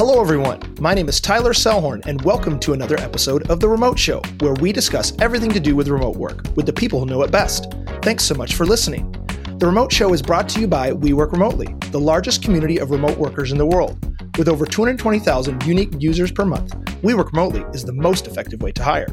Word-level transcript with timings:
Hello, 0.00 0.18
everyone. 0.18 0.58
My 0.80 0.94
name 0.94 1.10
is 1.10 1.20
Tyler 1.20 1.52
Sellhorn, 1.52 2.06
and 2.06 2.22
welcome 2.22 2.58
to 2.60 2.72
another 2.72 2.98
episode 2.98 3.50
of 3.50 3.60
The 3.60 3.68
Remote 3.68 3.98
Show, 3.98 4.22
where 4.38 4.54
we 4.54 4.72
discuss 4.72 5.12
everything 5.20 5.50
to 5.50 5.60
do 5.60 5.76
with 5.76 5.88
remote 5.88 6.16
work 6.16 6.42
with 6.56 6.64
the 6.64 6.72
people 6.72 7.00
who 7.00 7.04
know 7.04 7.20
it 7.20 7.30
best. 7.30 7.74
Thanks 8.00 8.24
so 8.24 8.34
much 8.34 8.54
for 8.54 8.64
listening. 8.64 9.12
The 9.58 9.66
Remote 9.66 9.92
Show 9.92 10.14
is 10.14 10.22
brought 10.22 10.48
to 10.48 10.60
you 10.60 10.66
by 10.66 10.94
We 10.94 11.12
Work 11.12 11.32
Remotely, 11.32 11.74
the 11.90 12.00
largest 12.00 12.42
community 12.42 12.78
of 12.78 12.90
remote 12.90 13.18
workers 13.18 13.52
in 13.52 13.58
the 13.58 13.66
world. 13.66 14.02
With 14.38 14.48
over 14.48 14.64
220,000 14.64 15.66
unique 15.66 15.92
users 15.98 16.32
per 16.32 16.46
month, 16.46 16.74
We 17.02 17.12
Work 17.12 17.32
Remotely 17.32 17.66
is 17.74 17.84
the 17.84 17.92
most 17.92 18.26
effective 18.26 18.62
way 18.62 18.72
to 18.72 18.82
hire. 18.82 19.08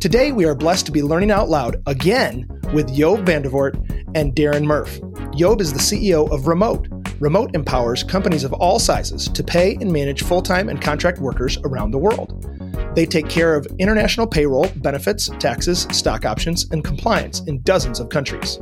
Today, 0.00 0.32
we 0.32 0.46
are 0.46 0.54
blessed 0.54 0.86
to 0.86 0.92
be 0.92 1.02
learning 1.02 1.32
out 1.32 1.50
loud 1.50 1.82
again 1.84 2.48
with 2.72 2.94
Job 2.94 3.26
van 3.26 3.42
der 3.42 3.50
Voort 3.50 3.76
and 4.14 4.34
Darren 4.34 4.64
Murph. 4.64 5.00
Job 5.36 5.60
is 5.60 5.74
the 5.74 5.78
CEO 5.78 6.32
of 6.32 6.46
Remote. 6.46 6.88
Remote 7.20 7.56
empowers 7.56 8.04
companies 8.04 8.44
of 8.44 8.52
all 8.52 8.78
sizes 8.78 9.28
to 9.30 9.42
pay 9.42 9.74
and 9.80 9.92
manage 9.92 10.22
full 10.22 10.40
time 10.40 10.68
and 10.68 10.80
contract 10.80 11.18
workers 11.18 11.58
around 11.64 11.90
the 11.90 11.98
world. 11.98 12.46
They 12.94 13.06
take 13.06 13.28
care 13.28 13.56
of 13.56 13.66
international 13.80 14.26
payroll, 14.26 14.68
benefits, 14.76 15.28
taxes, 15.40 15.88
stock 15.90 16.24
options, 16.24 16.70
and 16.70 16.84
compliance 16.84 17.40
in 17.40 17.60
dozens 17.62 17.98
of 17.98 18.08
countries. 18.08 18.58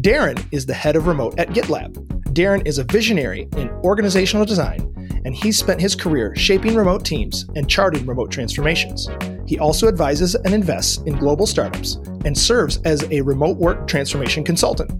Darren 0.00 0.44
is 0.50 0.66
the 0.66 0.74
head 0.74 0.96
of 0.96 1.06
Remote 1.06 1.38
at 1.38 1.50
GitLab. 1.50 1.94
Darren 2.32 2.66
is 2.66 2.78
a 2.78 2.84
visionary 2.84 3.48
in 3.56 3.70
organizational 3.84 4.44
design, 4.44 4.92
and 5.24 5.34
he's 5.34 5.56
spent 5.56 5.80
his 5.80 5.94
career 5.94 6.34
shaping 6.34 6.74
remote 6.74 7.04
teams 7.04 7.46
and 7.54 7.70
charting 7.70 8.04
remote 8.04 8.32
transformations. 8.32 9.08
He 9.46 9.60
also 9.60 9.86
advises 9.86 10.34
and 10.34 10.52
invests 10.52 10.98
in 11.06 11.16
global 11.16 11.46
startups 11.46 11.94
and 12.24 12.36
serves 12.36 12.78
as 12.84 13.04
a 13.12 13.20
remote 13.20 13.58
work 13.58 13.86
transformation 13.86 14.42
consultant. 14.42 14.90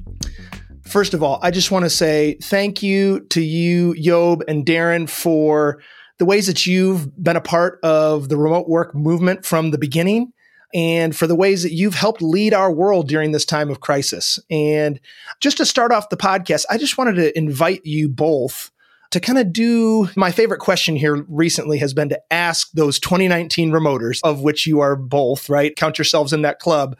First 0.86 1.14
of 1.14 1.22
all, 1.22 1.40
I 1.42 1.50
just 1.50 1.70
want 1.70 1.84
to 1.84 1.90
say 1.90 2.38
thank 2.42 2.82
you 2.82 3.20
to 3.30 3.40
you, 3.40 3.94
Job 4.00 4.44
and 4.46 4.64
Darren, 4.64 5.08
for 5.08 5.82
the 6.18 6.24
ways 6.24 6.46
that 6.46 6.64
you've 6.64 7.22
been 7.22 7.36
a 7.36 7.40
part 7.40 7.80
of 7.82 8.28
the 8.28 8.36
remote 8.36 8.68
work 8.68 8.94
movement 8.94 9.44
from 9.44 9.72
the 9.72 9.78
beginning 9.78 10.32
and 10.72 11.14
for 11.14 11.26
the 11.26 11.34
ways 11.34 11.62
that 11.64 11.72
you've 11.72 11.94
helped 11.94 12.22
lead 12.22 12.54
our 12.54 12.72
world 12.72 13.08
during 13.08 13.32
this 13.32 13.44
time 13.44 13.68
of 13.68 13.80
crisis. 13.80 14.38
And 14.48 15.00
just 15.40 15.56
to 15.56 15.66
start 15.66 15.92
off 15.92 16.08
the 16.08 16.16
podcast, 16.16 16.64
I 16.70 16.78
just 16.78 16.96
wanted 16.96 17.16
to 17.16 17.36
invite 17.36 17.84
you 17.84 18.08
both 18.08 18.70
to 19.10 19.20
kind 19.20 19.38
of 19.38 19.52
do 19.52 20.08
my 20.16 20.30
favorite 20.30 20.58
question 20.58 20.96
here 20.96 21.24
recently 21.28 21.78
has 21.78 21.94
been 21.94 22.08
to 22.08 22.20
ask 22.30 22.70
those 22.72 22.98
2019 22.98 23.70
remoters, 23.70 24.20
of 24.22 24.40
which 24.40 24.66
you 24.66 24.80
are 24.80 24.96
both, 24.96 25.48
right? 25.48 25.76
Count 25.76 25.98
yourselves 25.98 26.32
in 26.32 26.42
that 26.42 26.58
club. 26.58 26.96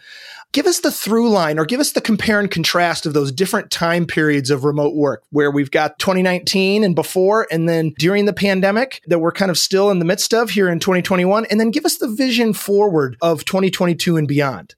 Give 0.57 0.67
us 0.67 0.81
the 0.81 0.91
through 0.91 1.29
line 1.29 1.59
or 1.59 1.67
give 1.67 1.81
us 1.81 1.93
the 1.93 2.01
compare 2.01 2.41
and 2.41 2.51
contrast 2.51 3.05
of 3.05 3.13
those 3.13 3.31
different 3.31 3.71
time 3.71 4.07
periods 4.07 4.49
of 4.49 4.65
remote 4.65 4.95
work 4.95 5.23
where 5.29 5.51
we've 5.51 5.71
got 5.71 5.99
2019 5.99 6.83
and 6.83 6.95
before, 6.95 7.47
and 7.51 7.69
then 7.69 7.93
during 7.99 8.25
the 8.25 8.33
pandemic 8.33 9.03
that 9.07 9.19
we're 9.19 9.33
kind 9.33 9.51
of 9.51 9.59
still 9.59 9.91
in 9.91 9.99
the 9.99 10.07
midst 10.07 10.33
of 10.33 10.49
here 10.49 10.71
in 10.71 10.81
2021. 10.81 11.45
And 11.51 11.61
then 11.61 11.71
give 11.71 11.85
us 11.85 11.99
the 11.99 12.09
vision 12.09 12.55
forward 12.55 13.19
of 13.21 13.45
2022 13.45 14.17
and 14.17 14.27
beyond. 14.27 14.77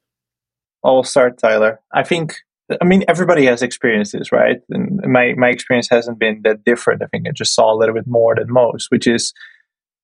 Oh, 0.83 0.97
I'll 0.97 1.05
start, 1.05 1.39
Tyler. 1.39 1.79
I 1.95 2.03
think 2.03 2.39
I 2.83 2.84
mean, 2.84 3.05
everybody 3.06 3.45
has 3.45 3.62
experiences, 3.62 4.33
right? 4.33 4.61
And 4.71 5.01
my, 5.06 5.34
my 5.37 5.49
experience 5.49 5.89
hasn't 5.89 6.19
been 6.19 6.43
that 6.43 6.65
different. 6.65 7.05
I 7.05 7.06
think 7.06 7.29
I 7.29 7.31
just 7.31 7.55
saw 7.55 7.73
a 7.73 7.79
little 7.79 7.95
bit 7.95 8.09
more 8.09 8.34
than 8.34 8.53
most, 8.53 8.91
which 8.91 9.06
is 9.06 9.33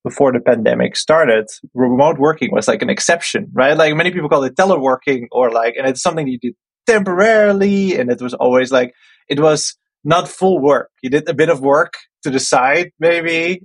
before 0.05 0.31
the 0.31 0.39
pandemic 0.39 0.95
started, 0.95 1.47
remote 1.73 2.17
working 2.17 2.49
was 2.51 2.67
like 2.67 2.81
an 2.81 2.89
exception, 2.89 3.47
right? 3.53 3.75
Like 3.75 3.95
many 3.95 4.11
people 4.11 4.29
call 4.29 4.43
it 4.43 4.55
teleworking 4.55 5.23
or 5.31 5.51
like, 5.51 5.73
and 5.77 5.87
it's 5.87 6.01
something 6.01 6.27
you 6.27 6.39
did 6.39 6.55
temporarily. 6.85 7.97
And 7.97 8.11
it 8.11 8.21
was 8.21 8.35
always 8.35 8.71
like, 8.71 8.93
it 9.27 9.39
was 9.39 9.75
not 10.03 10.29
full 10.29 10.61
work. 10.61 10.91
You 11.01 11.09
did 11.09 11.27
a 11.27 11.33
bit 11.33 11.49
of 11.49 11.59
work 11.59 11.93
to 12.23 12.29
the 12.29 12.39
side, 12.39 12.91
maybe, 12.99 13.63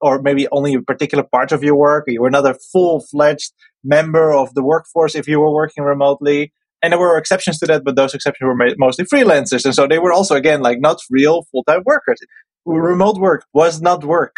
or 0.00 0.22
maybe 0.22 0.46
only 0.52 0.74
a 0.74 0.80
particular 0.80 1.24
part 1.24 1.50
of 1.52 1.64
your 1.64 1.76
work. 1.76 2.04
You 2.06 2.22
were 2.22 2.30
not 2.30 2.46
a 2.46 2.56
full 2.72 3.00
fledged 3.10 3.52
member 3.82 4.32
of 4.32 4.54
the 4.54 4.62
workforce 4.62 5.16
if 5.16 5.26
you 5.26 5.40
were 5.40 5.52
working 5.52 5.84
remotely 5.84 6.52
and 6.82 6.92
there 6.92 6.98
were 6.98 7.18
exceptions 7.18 7.58
to 7.58 7.66
that, 7.66 7.84
but 7.84 7.96
those 7.96 8.14
exceptions 8.14 8.46
were 8.46 8.56
mostly 8.78 9.04
freelancers, 9.04 9.64
and 9.64 9.74
so 9.74 9.86
they 9.86 9.98
were 9.98 10.12
also 10.12 10.34
again 10.34 10.62
like 10.62 10.80
not 10.80 10.98
real 11.10 11.42
full 11.50 11.64
time 11.64 11.82
workers. 11.84 12.18
Remote 12.64 13.18
work 13.18 13.44
was 13.52 13.80
not 13.82 14.04
work, 14.04 14.36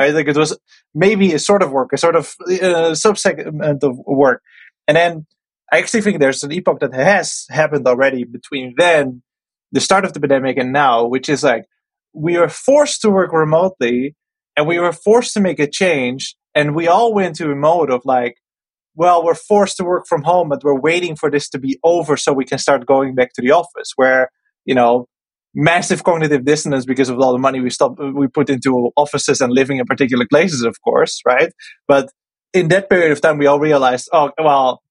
right? 0.00 0.14
Like 0.14 0.28
it 0.28 0.36
was 0.36 0.58
maybe 0.94 1.34
a 1.34 1.38
sort 1.38 1.62
of 1.62 1.72
work, 1.72 1.92
a 1.92 1.98
sort 1.98 2.16
of 2.16 2.34
uh, 2.48 2.94
subsegment 2.96 3.82
of 3.82 3.98
work, 4.06 4.42
and 4.88 4.96
then 4.96 5.26
I 5.70 5.78
actually 5.78 6.00
think 6.00 6.18
there's 6.18 6.42
an 6.42 6.52
epoch 6.52 6.80
that 6.80 6.94
has 6.94 7.44
happened 7.50 7.86
already 7.86 8.24
between 8.24 8.74
then, 8.78 9.22
the 9.72 9.80
start 9.80 10.04
of 10.06 10.14
the 10.14 10.20
pandemic, 10.20 10.56
and 10.56 10.72
now, 10.72 11.06
which 11.06 11.28
is 11.28 11.44
like 11.44 11.66
we 12.14 12.38
were 12.38 12.48
forced 12.48 13.02
to 13.02 13.10
work 13.10 13.32
remotely, 13.32 14.16
and 14.56 14.66
we 14.66 14.78
were 14.78 14.92
forced 14.92 15.34
to 15.34 15.40
make 15.40 15.60
a 15.60 15.68
change, 15.68 16.34
and 16.54 16.74
we 16.74 16.88
all 16.88 17.12
went 17.12 17.36
to 17.36 17.50
a 17.50 17.54
mode 17.54 17.90
of 17.90 18.02
like 18.04 18.36
well, 18.96 19.24
we're 19.24 19.34
forced 19.34 19.76
to 19.76 19.84
work 19.84 20.06
from 20.08 20.22
home, 20.22 20.48
but 20.48 20.64
we're 20.64 20.78
waiting 20.78 21.14
for 21.14 21.30
this 21.30 21.48
to 21.50 21.58
be 21.58 21.78
over 21.84 22.16
so 22.16 22.32
we 22.32 22.44
can 22.44 22.58
start 22.58 22.86
going 22.86 23.14
back 23.14 23.32
to 23.34 23.42
the 23.42 23.52
office. 23.52 23.92
Where, 23.96 24.30
you 24.64 24.74
know, 24.74 25.06
massive 25.54 26.04
cognitive 26.04 26.44
dissonance 26.44 26.84
because 26.84 27.08
of 27.08 27.18
all 27.18 27.32
the 27.32 27.38
money 27.38 27.60
we 27.60 27.70
stop 27.70 27.98
we 27.98 28.28
put 28.28 28.50
into 28.50 28.90
offices 28.96 29.40
and 29.40 29.52
living 29.52 29.78
in 29.78 29.86
particular 29.86 30.26
places, 30.28 30.62
of 30.62 30.80
course, 30.82 31.20
right? 31.26 31.52
But 31.88 32.10
in 32.52 32.68
that 32.68 32.90
period 32.90 33.12
of 33.12 33.20
time, 33.20 33.38
we 33.38 33.46
all 33.46 33.60
realized, 33.60 34.08
oh, 34.12 34.30
well, 34.38 34.82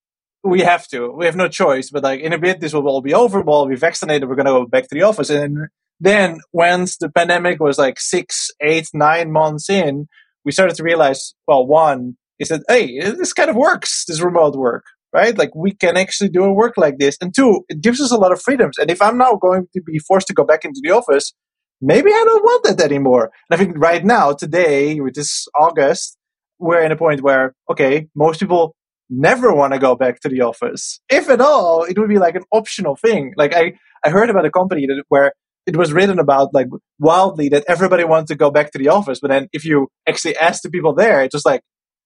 we 0.43 0.61
have 0.61 0.87
to. 0.89 1.11
We 1.11 1.25
have 1.25 1.35
no 1.35 1.47
choice. 1.47 1.89
But 1.89 2.03
like 2.03 2.21
in 2.21 2.33
a 2.33 2.37
bit, 2.37 2.59
this 2.59 2.73
will 2.73 2.87
all 2.87 3.01
be 3.01 3.13
over. 3.13 3.41
We'll 3.41 3.67
be 3.67 3.75
vaccinated. 3.75 4.27
We're 4.27 4.35
going 4.35 4.45
to 4.45 4.51
go 4.51 4.65
back 4.65 4.83
to 4.83 4.95
the 4.95 5.03
office. 5.03 5.29
And 5.29 5.67
then 5.99 6.39
once 6.53 6.97
the 6.97 7.09
pandemic 7.09 7.59
was 7.59 7.77
like 7.77 7.99
six, 7.99 8.49
eight, 8.61 8.87
nine 8.93 9.31
months 9.31 9.69
in, 9.69 10.07
we 10.45 10.51
started 10.51 10.75
to 10.77 10.83
realize, 10.83 11.33
well, 11.47 11.65
one, 11.67 12.15
he 12.37 12.45
said, 12.45 12.61
hey, 12.69 12.99
this 12.99 13.33
kind 13.33 13.49
of 13.49 13.57
works, 13.57 14.05
this 14.07 14.21
remote 14.21 14.55
work, 14.55 14.85
right? 15.13 15.37
Like 15.37 15.53
we 15.55 15.73
can 15.73 15.97
actually 15.97 16.29
do 16.29 16.43
a 16.43 16.53
work 16.53 16.75
like 16.77 16.97
this. 16.97 17.17
And 17.21 17.33
two, 17.33 17.65
it 17.69 17.81
gives 17.81 18.01
us 18.01 18.11
a 18.11 18.17
lot 18.17 18.31
of 18.31 18.41
freedoms. 18.41 18.77
And 18.77 18.89
if 18.91 19.01
I'm 19.01 19.17
now 19.17 19.35
going 19.35 19.67
to 19.73 19.81
be 19.81 19.99
forced 19.99 20.27
to 20.27 20.33
go 20.33 20.43
back 20.43 20.65
into 20.65 20.81
the 20.83 20.91
office, 20.91 21.33
maybe 21.81 22.11
I 22.11 22.23
don't 22.25 22.43
want 22.43 22.63
that 22.65 22.81
anymore. 22.81 23.31
And 23.49 23.59
I 23.59 23.63
think 23.63 23.77
right 23.77 24.03
now, 24.03 24.33
today, 24.33 24.99
which 24.99 25.17
is 25.17 25.47
August, 25.57 26.17
we're 26.59 26.83
in 26.83 26.91
a 26.91 26.97
point 26.97 27.21
where, 27.21 27.55
okay, 27.71 28.07
most 28.15 28.39
people 28.39 28.75
never 29.09 29.53
want 29.53 29.73
to 29.73 29.79
go 29.79 29.95
back 29.95 30.19
to 30.21 30.29
the 30.29 30.41
office. 30.41 30.99
If 31.09 31.29
at 31.29 31.41
all, 31.41 31.83
it 31.83 31.97
would 31.97 32.09
be 32.09 32.19
like 32.19 32.35
an 32.35 32.43
optional 32.51 32.95
thing. 32.95 33.33
Like 33.35 33.55
I, 33.55 33.73
I 34.03 34.09
heard 34.09 34.29
about 34.29 34.45
a 34.45 34.51
company 34.51 34.85
that 34.85 35.03
where 35.07 35.33
it 35.65 35.75
was 35.75 35.93
written 35.93 36.19
about 36.19 36.53
like 36.53 36.67
wildly 36.99 37.49
that 37.49 37.63
everybody 37.67 38.03
wanted 38.03 38.27
to 38.27 38.35
go 38.35 38.51
back 38.51 38.71
to 38.71 38.77
the 38.77 38.89
office. 38.89 39.19
But 39.19 39.29
then 39.29 39.47
if 39.53 39.65
you 39.65 39.87
actually 40.07 40.37
ask 40.37 40.61
the 40.61 40.69
people 40.69 40.93
there, 40.93 41.23
it's 41.23 41.33
just 41.33 41.45
like, 41.45 41.61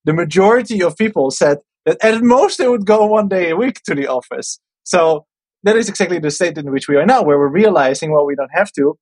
the 0.06 0.14
majority 0.14 0.84
of 0.84 0.98
people 0.98 1.32
said 1.32 1.60
at 1.86 2.22
most 2.22 2.58
they 2.58 2.68
would 2.68 2.86
go 2.86 3.06
one 3.06 3.28
day 3.28 3.50
a 3.50 3.56
week 3.56 3.82
to 3.86 3.96
the 3.96 4.08
office. 4.08 4.60
So 4.84 5.26
that 5.64 5.76
is 5.76 5.90
exactly 5.90 6.20
the 6.20 6.32
state 6.32 6.58
in 6.58 6.72
which 6.72 6.88
we 6.88 6.96
are 6.96 7.06
now, 7.06 7.24
where 7.24 7.38
we're 7.38 7.52
realizing, 7.52 8.12
well, 8.12 8.26
we 8.26 8.36
don't 8.36 8.52
have 8.54 8.72
to. 8.74 8.98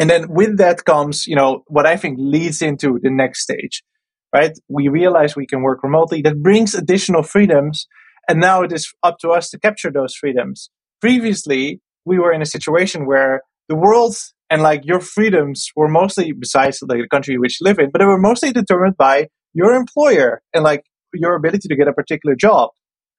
And 0.00 0.08
then 0.08 0.28
with 0.30 0.56
that 0.58 0.84
comes, 0.84 1.26
you 1.26 1.36
know, 1.36 1.64
what 1.66 1.86
I 1.86 1.96
think 1.96 2.16
leads 2.18 2.62
into 2.62 2.98
the 3.02 3.10
next 3.10 3.42
stage, 3.42 3.82
right? 4.34 4.58
We 4.68 4.88
realize 4.88 5.36
we 5.36 5.46
can 5.46 5.62
work 5.62 5.82
remotely. 5.82 6.22
That 6.22 6.42
brings 6.42 6.74
additional 6.74 7.22
freedoms. 7.22 7.86
And 8.28 8.40
now 8.40 8.62
it 8.62 8.72
is 8.72 8.92
up 9.02 9.18
to 9.18 9.30
us 9.30 9.50
to 9.50 9.58
capture 9.58 9.90
those 9.90 10.14
freedoms. 10.14 10.70
Previously, 11.00 11.80
we 12.04 12.18
were 12.18 12.32
in 12.32 12.40
a 12.40 12.46
situation 12.46 13.06
where 13.06 13.42
the 13.68 13.76
world 13.76 14.16
and 14.48 14.62
like 14.62 14.84
your 14.84 15.00
freedoms 15.00 15.70
were 15.76 15.88
mostly, 15.88 16.32
besides 16.32 16.78
like 16.82 17.00
the 17.00 17.08
country 17.08 17.36
which 17.38 17.60
you 17.60 17.64
live 17.64 17.78
in, 17.78 17.90
but 17.90 17.98
they 17.98 18.06
were 18.06 18.18
mostly 18.18 18.52
determined 18.52 18.96
by 18.96 19.28
your 19.54 19.74
employer 19.74 20.40
and 20.54 20.64
like 20.64 20.84
your 21.14 21.34
ability 21.34 21.68
to 21.68 21.76
get 21.76 21.88
a 21.88 21.92
particular 21.92 22.34
job, 22.34 22.70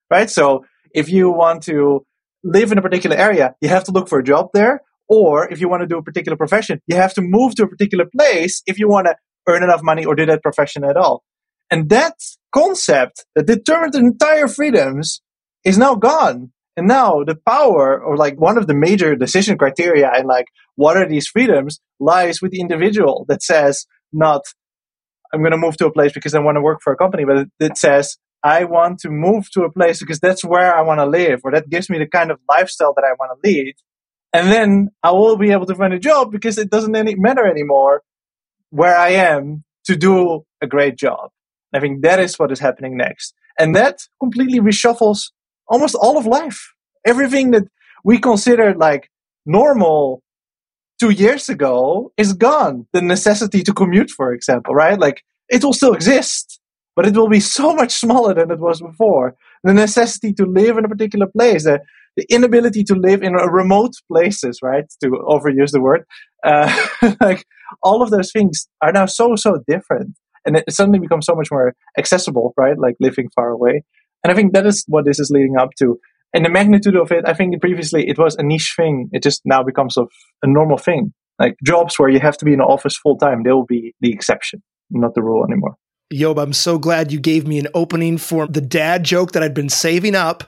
right? 0.09 0.29
So 0.29 0.65
if 0.93 1.09
you 1.09 1.31
want 1.31 1.63
to 1.63 2.05
live 2.43 2.71
in 2.71 2.77
a 2.77 2.81
particular 2.81 3.15
area, 3.15 3.55
you 3.61 3.69
have 3.69 3.83
to 3.85 3.91
look 3.91 4.07
for 4.09 4.19
a 4.19 4.23
job 4.23 4.49
there. 4.53 4.81
Or 5.09 5.51
if 5.51 5.59
you 5.59 5.69
want 5.69 5.81
to 5.81 5.87
do 5.87 5.97
a 5.97 6.03
particular 6.03 6.37
profession, 6.37 6.81
you 6.87 6.95
have 6.95 7.13
to 7.15 7.21
move 7.21 7.55
to 7.55 7.63
a 7.63 7.67
particular 7.67 8.05
place 8.05 8.62
if 8.65 8.79
you 8.79 8.88
want 8.88 9.07
to 9.07 9.15
earn 9.47 9.63
enough 9.63 9.83
money 9.83 10.06
or 10.06 10.15
do 10.15 10.25
that 10.25 10.41
profession 10.41 10.83
at 10.83 10.97
all. 10.97 11.23
And 11.69 11.89
that 11.89 12.13
concept 12.53 13.25
that 13.35 13.47
determined 13.47 13.94
the 13.94 14.00
entire 14.00 14.47
freedoms 14.47 15.21
is 15.65 15.77
now 15.77 15.95
gone. 15.95 16.51
And 16.75 16.88
now 16.88 17.23
the 17.23 17.35
power 17.47 18.01
or 18.01 18.18
like 18.18 18.39
one 18.39 18.57
of 18.57 18.68
the 18.68 18.73
major 18.73 19.15
decision 19.15 19.57
criteria 19.57 20.09
and 20.13 20.27
like 20.27 20.47
what 20.75 20.97
are 20.97 21.07
these 21.07 21.27
freedoms 21.27 21.79
lies 22.00 22.41
with 22.41 22.51
the 22.51 22.62
individual 22.62 23.25
that 23.27 23.44
says 23.44 23.85
not 24.12 24.41
I'm 25.33 25.41
going 25.41 25.51
to 25.51 25.57
move 25.57 25.77
to 25.77 25.88
a 25.88 25.91
place 25.91 26.13
because 26.13 26.35
I 26.35 26.39
want 26.39 26.57
to 26.57 26.62
work 26.62 26.81
for 26.81 26.94
a 26.94 26.95
company, 26.95 27.25
but 27.25 27.47
it, 27.59 27.77
says 27.77 28.18
I 28.44 28.65
want 28.65 29.00
to 29.00 29.09
move 29.09 29.50
to 29.51 29.63
a 29.63 29.71
place 29.71 30.00
because 30.00 30.19
that's 30.19 30.45
where 30.45 30.75
I 30.75 30.81
want 30.81 31.00
to 31.00 31.06
live, 31.06 31.41
or 31.44 31.51
that 31.51 31.69
gives 31.69 31.89
me 31.89 31.97
the 31.97 32.07
kind 32.07 32.30
of 32.30 32.39
lifestyle 32.47 32.94
that 32.94 33.03
I 33.03 33.13
want 33.19 33.31
to 33.41 33.50
lead. 33.50 33.75
And 34.31 34.51
then 34.51 34.89
I 35.01 35.12
will 35.12 35.38
be 35.38 35.51
able 35.51 35.65
to 35.65 35.75
find 35.75 35.94
a 35.94 36.00
job 36.00 36.31
because 36.31 36.57
it 36.57 36.69
doesn't 36.69 36.95
any, 36.95 37.15
matter 37.15 37.45
anymore 37.45 38.03
where 38.69 38.95
I 38.97 39.09
am 39.09 39.63
to 39.85 39.95
do 39.95 40.45
a 40.62 40.68
great 40.68 40.97
job. 40.97 41.30
I 41.74 41.80
think 41.80 42.01
that 42.03 42.19
is 42.19 42.38
what 42.39 42.51
is 42.51 42.59
happening 42.59 42.97
next. 42.97 43.33
And 43.59 43.75
that 43.75 44.00
completely 44.19 44.59
reshuffles 44.59 45.31
almost 45.68 45.95
all 45.95 46.18
of 46.18 46.25
life. 46.25 46.74
Everything 47.06 47.51
that 47.51 47.63
we 48.03 48.19
consider 48.19 48.74
like 48.74 49.09
normal 49.45 50.22
two 51.03 51.09
years 51.09 51.50
ago 51.50 52.13
is 52.15 52.31
gone. 52.31 52.88
The 52.94 53.01
necessity 53.01 53.61
to 53.63 53.73
commute, 53.73 54.09
for 54.09 54.31
example, 54.31 54.73
right? 54.73 54.97
Like 54.97 55.21
it 55.50 55.61
will 55.61 55.73
still 55.73 55.94
exist, 55.94 56.61
but 56.95 57.05
it 57.05 57.13
will 57.13 57.27
be 57.27 57.41
so 57.41 57.75
much 57.75 57.91
smaller 57.91 58.33
than 58.33 58.50
it 58.51 58.59
was 58.59 58.81
before. 58.81 59.35
The 59.65 59.73
necessity 59.73 60.31
to 60.35 60.45
live 60.45 60.77
in 60.77 60.85
a 60.85 60.88
particular 60.88 61.27
place, 61.27 61.65
the, 61.65 61.81
the 62.15 62.25
inability 62.29 62.85
to 62.85 62.95
live 62.95 63.21
in 63.21 63.33
remote 63.33 63.91
places, 64.09 64.59
right? 64.63 64.85
To 65.03 65.09
overuse 65.27 65.71
the 65.71 65.81
word, 65.81 66.05
uh, 66.45 66.71
like 67.19 67.45
all 67.81 68.01
of 68.01 68.09
those 68.09 68.31
things 68.31 68.69
are 68.81 68.94
now 68.94 69.06
so 69.06 69.35
so 69.35 69.59
different, 69.67 70.15
and 70.45 70.56
it 70.56 70.71
suddenly 70.71 70.99
becomes 70.99 71.25
so 71.25 71.35
much 71.35 71.49
more 71.51 71.73
accessible, 71.97 72.53
right? 72.56 72.79
Like 72.79 72.95
living 73.01 73.27
far 73.35 73.49
away, 73.49 73.83
and 74.23 74.31
I 74.31 74.35
think 74.35 74.53
that 74.53 74.65
is 74.65 74.85
what 74.88 75.03
this 75.03 75.19
is 75.19 75.31
leading 75.31 75.57
up 75.57 75.71
to. 75.79 75.99
And 76.33 76.44
the 76.44 76.50
magnitude 76.50 76.95
of 76.95 77.12
it, 77.12 77.25
I 77.27 77.33
think 77.33 77.59
previously 77.62 78.09
it 78.09 78.18
was 78.18 78.35
a 78.35 78.44
niche 78.44 78.74
thing. 78.75 79.09
It 79.12 79.21
just 79.21 79.41
now 79.45 79.63
becomes 79.63 79.97
a, 79.97 80.03
a 80.41 80.47
normal 80.47 80.77
thing. 80.77 81.13
Like 81.39 81.56
jobs 81.63 82.00
where 82.00 82.09
you 82.09 82.19
have 82.19 82.38
to 82.38 82.45
be 82.45 82.53
in 82.53 82.59
the 82.59 82.65
office 82.65 82.97
full 82.97 83.18
time, 83.18 83.44
they 83.44 83.51
will 83.51 83.65
be 83.65 83.94
the 84.01 84.12
exception, 84.12 84.63
not 84.89 85.13
the 85.13 85.21
rule 85.21 85.45
anymore. 85.45 85.75
Job, 86.12 86.38
I'm 86.38 86.53
so 86.53 86.77
glad 86.77 87.12
you 87.12 87.19
gave 87.19 87.47
me 87.47 87.59
an 87.59 87.68
opening 87.74 88.18
for 88.18 88.47
the 88.47 88.62
dad 88.62 89.03
joke 89.03 89.31
that 89.31 89.44
I'd 89.44 89.53
been 89.53 89.69
saving 89.69 90.15
up. 90.15 90.44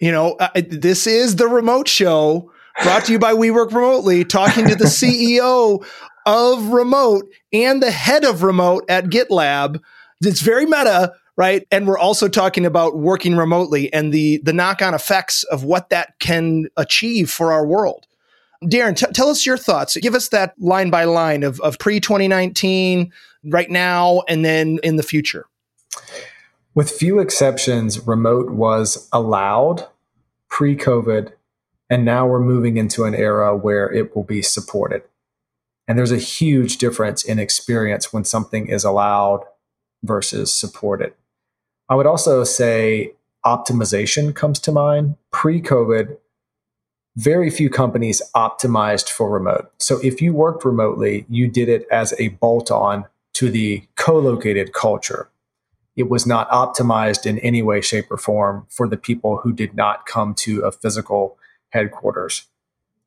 You 0.00 0.10
know, 0.10 0.32
uh, 0.34 0.48
this 0.68 1.06
is 1.06 1.36
the 1.36 1.46
remote 1.46 1.88
show 1.88 2.50
brought 2.82 3.04
to 3.04 3.12
you 3.12 3.18
by 3.18 3.34
We 3.34 3.50
Work 3.50 3.72
Remotely, 3.72 4.24
talking 4.24 4.66
to 4.66 4.74
the 4.74 4.84
CEO 4.86 5.86
of 6.26 6.66
Remote 6.68 7.26
and 7.52 7.82
the 7.82 7.90
head 7.90 8.24
of 8.24 8.42
Remote 8.42 8.84
at 8.88 9.06
GitLab. 9.06 9.80
It's 10.20 10.40
very 10.40 10.64
meta, 10.64 11.12
right? 11.36 11.66
And 11.70 11.86
we're 11.86 11.98
also 11.98 12.28
talking 12.28 12.64
about 12.64 12.96
working 12.96 13.36
remotely 13.36 13.92
and 13.92 14.12
the 14.12 14.38
the 14.38 14.52
knock 14.52 14.82
on 14.82 14.94
effects 14.94 15.42
of 15.44 15.64
what 15.64 15.90
that 15.90 16.18
can 16.18 16.66
achieve 16.76 17.30
for 17.30 17.52
our 17.52 17.66
world. 17.66 18.06
Darren, 18.62 18.96
t- 18.96 19.12
tell 19.12 19.28
us 19.28 19.44
your 19.44 19.58
thoughts. 19.58 19.96
Give 19.96 20.14
us 20.14 20.28
that 20.28 20.54
line 20.58 20.90
by 20.90 21.04
line 21.04 21.42
of, 21.42 21.60
of 21.60 21.78
pre 21.78 22.00
2019, 22.00 23.12
right 23.44 23.70
now, 23.70 24.22
and 24.28 24.44
then 24.44 24.78
in 24.82 24.96
the 24.96 25.02
future. 25.02 25.46
With 26.74 26.90
few 26.90 27.18
exceptions, 27.18 28.06
remote 28.06 28.50
was 28.50 29.08
allowed 29.12 29.86
pre 30.48 30.76
COVID, 30.76 31.32
and 31.90 32.04
now 32.04 32.26
we're 32.26 32.40
moving 32.40 32.76
into 32.76 33.04
an 33.04 33.14
era 33.14 33.56
where 33.56 33.92
it 33.92 34.16
will 34.16 34.24
be 34.24 34.40
supported. 34.40 35.02
And 35.86 35.98
there's 35.98 36.12
a 36.12 36.16
huge 36.16 36.78
difference 36.78 37.22
in 37.22 37.38
experience 37.38 38.12
when 38.12 38.24
something 38.24 38.68
is 38.68 38.84
allowed 38.84 39.44
versus 40.02 40.54
supported. 40.54 41.12
I 41.88 41.94
would 41.94 42.06
also 42.06 42.44
say 42.44 43.12
optimization 43.44 44.34
comes 44.34 44.58
to 44.60 44.72
mind. 44.72 45.16
Pre 45.30 45.60
COVID, 45.60 46.16
very 47.16 47.50
few 47.50 47.70
companies 47.70 48.22
optimized 48.34 49.08
for 49.08 49.30
remote. 49.30 49.70
So 49.78 49.98
if 50.02 50.20
you 50.20 50.32
worked 50.32 50.64
remotely, 50.64 51.26
you 51.28 51.48
did 51.48 51.68
it 51.68 51.86
as 51.90 52.14
a 52.18 52.28
bolt 52.28 52.70
on 52.70 53.04
to 53.34 53.50
the 53.50 53.84
co 53.96 54.18
located 54.18 54.72
culture. 54.72 55.28
It 55.96 56.08
was 56.08 56.26
not 56.26 56.50
optimized 56.50 57.24
in 57.24 57.38
any 57.38 57.62
way, 57.62 57.80
shape, 57.80 58.10
or 58.10 58.16
form 58.16 58.66
for 58.68 58.88
the 58.88 58.96
people 58.96 59.38
who 59.38 59.52
did 59.52 59.74
not 59.74 60.06
come 60.06 60.34
to 60.36 60.60
a 60.60 60.72
physical 60.72 61.38
headquarters. 61.68 62.46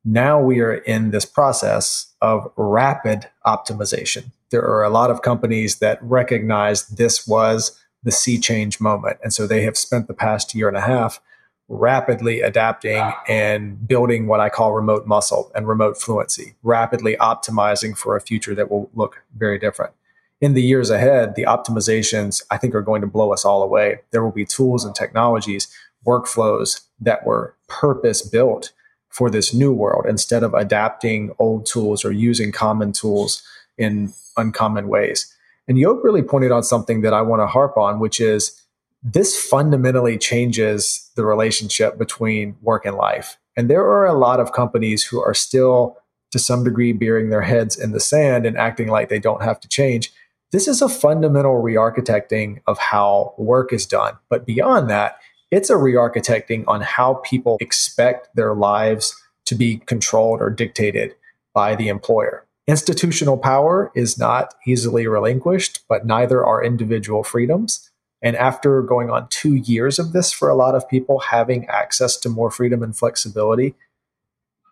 Now 0.04 0.40
we 0.40 0.60
are 0.60 0.74
in 0.74 1.10
this 1.10 1.26
process 1.26 2.14
of 2.22 2.50
rapid 2.56 3.28
optimization. 3.44 4.30
There 4.50 4.62
are 4.62 4.84
a 4.84 4.90
lot 4.90 5.10
of 5.10 5.20
companies 5.20 5.80
that 5.80 6.02
recognize 6.02 6.86
this 6.88 7.26
was 7.26 7.78
the 8.02 8.12
sea 8.12 8.38
change 8.38 8.80
moment. 8.80 9.18
And 9.22 9.32
so 9.32 9.46
they 9.46 9.62
have 9.62 9.76
spent 9.76 10.06
the 10.06 10.14
past 10.14 10.54
year 10.54 10.68
and 10.68 10.76
a 10.76 10.82
half 10.82 11.20
rapidly 11.68 12.40
adapting 12.40 13.12
and 13.28 13.86
building 13.86 14.26
what 14.26 14.40
I 14.40 14.48
call 14.48 14.72
remote 14.72 15.06
muscle 15.06 15.52
and 15.54 15.68
remote 15.68 16.00
fluency, 16.00 16.54
rapidly 16.62 17.16
optimizing 17.20 17.96
for 17.96 18.16
a 18.16 18.20
future 18.20 18.54
that 18.54 18.70
will 18.70 18.90
look 18.94 19.22
very 19.36 19.58
different. 19.58 19.92
In 20.40 20.54
the 20.54 20.62
years 20.62 20.88
ahead, 20.88 21.34
the 21.34 21.42
optimizations 21.42 22.42
I 22.50 22.56
think 22.56 22.74
are 22.74 22.82
going 22.82 23.00
to 23.00 23.06
blow 23.06 23.32
us 23.32 23.44
all 23.44 23.62
away. 23.62 24.00
There 24.12 24.22
will 24.22 24.32
be 24.32 24.46
tools 24.46 24.84
and 24.84 24.94
technologies, 24.94 25.68
workflows 26.06 26.82
that 27.00 27.26
were 27.26 27.54
purpose 27.66 28.22
built 28.22 28.72
for 29.08 29.30
this 29.30 29.52
new 29.52 29.72
world 29.72 30.06
instead 30.08 30.42
of 30.42 30.54
adapting 30.54 31.34
old 31.38 31.66
tools 31.66 32.04
or 32.04 32.12
using 32.12 32.52
common 32.52 32.92
tools 32.92 33.42
in 33.76 34.12
uncommon 34.36 34.88
ways. 34.88 35.34
And 35.68 35.78
Job 35.78 36.02
really 36.02 36.22
pointed 36.22 36.50
on 36.50 36.62
something 36.62 37.02
that 37.02 37.12
I 37.12 37.20
want 37.20 37.42
to 37.42 37.46
harp 37.46 37.76
on, 37.76 38.00
which 38.00 38.20
is 38.20 38.60
this 39.02 39.40
fundamentally 39.40 40.18
changes 40.18 41.10
the 41.14 41.24
relationship 41.24 41.98
between 41.98 42.56
work 42.62 42.84
and 42.84 42.96
life. 42.96 43.38
And 43.56 43.68
there 43.68 43.82
are 43.82 44.06
a 44.06 44.18
lot 44.18 44.40
of 44.40 44.52
companies 44.52 45.04
who 45.04 45.22
are 45.22 45.34
still, 45.34 45.98
to 46.30 46.38
some 46.38 46.64
degree, 46.64 46.92
burying 46.92 47.28
their 47.28 47.42
heads 47.42 47.78
in 47.78 47.92
the 47.92 48.00
sand 48.00 48.46
and 48.46 48.56
acting 48.56 48.88
like 48.88 49.08
they 49.08 49.18
don't 49.18 49.42
have 49.42 49.60
to 49.60 49.68
change. 49.68 50.12
This 50.50 50.66
is 50.66 50.80
a 50.80 50.88
fundamental 50.88 51.58
re 51.58 51.74
architecting 51.74 52.62
of 52.66 52.78
how 52.78 53.34
work 53.36 53.72
is 53.72 53.84
done. 53.84 54.16
But 54.30 54.46
beyond 54.46 54.88
that, 54.88 55.18
it's 55.50 55.70
a 55.70 55.76
re 55.76 55.92
architecting 55.92 56.64
on 56.66 56.80
how 56.80 57.14
people 57.24 57.58
expect 57.60 58.34
their 58.34 58.54
lives 58.54 59.14
to 59.44 59.54
be 59.54 59.78
controlled 59.86 60.40
or 60.40 60.50
dictated 60.50 61.14
by 61.52 61.76
the 61.76 61.88
employer. 61.88 62.46
Institutional 62.68 63.38
power 63.38 63.90
is 63.94 64.18
not 64.18 64.52
easily 64.66 65.06
relinquished, 65.06 65.80
but 65.88 66.04
neither 66.04 66.44
are 66.44 66.62
individual 66.62 67.24
freedoms. 67.24 67.90
And 68.20 68.36
after 68.36 68.82
going 68.82 69.08
on 69.08 69.28
two 69.30 69.54
years 69.54 69.98
of 69.98 70.12
this 70.12 70.32
for 70.32 70.50
a 70.50 70.54
lot 70.54 70.74
of 70.74 70.86
people, 70.86 71.18
having 71.18 71.66
access 71.68 72.18
to 72.18 72.28
more 72.28 72.50
freedom 72.50 72.82
and 72.82 72.94
flexibility, 72.94 73.74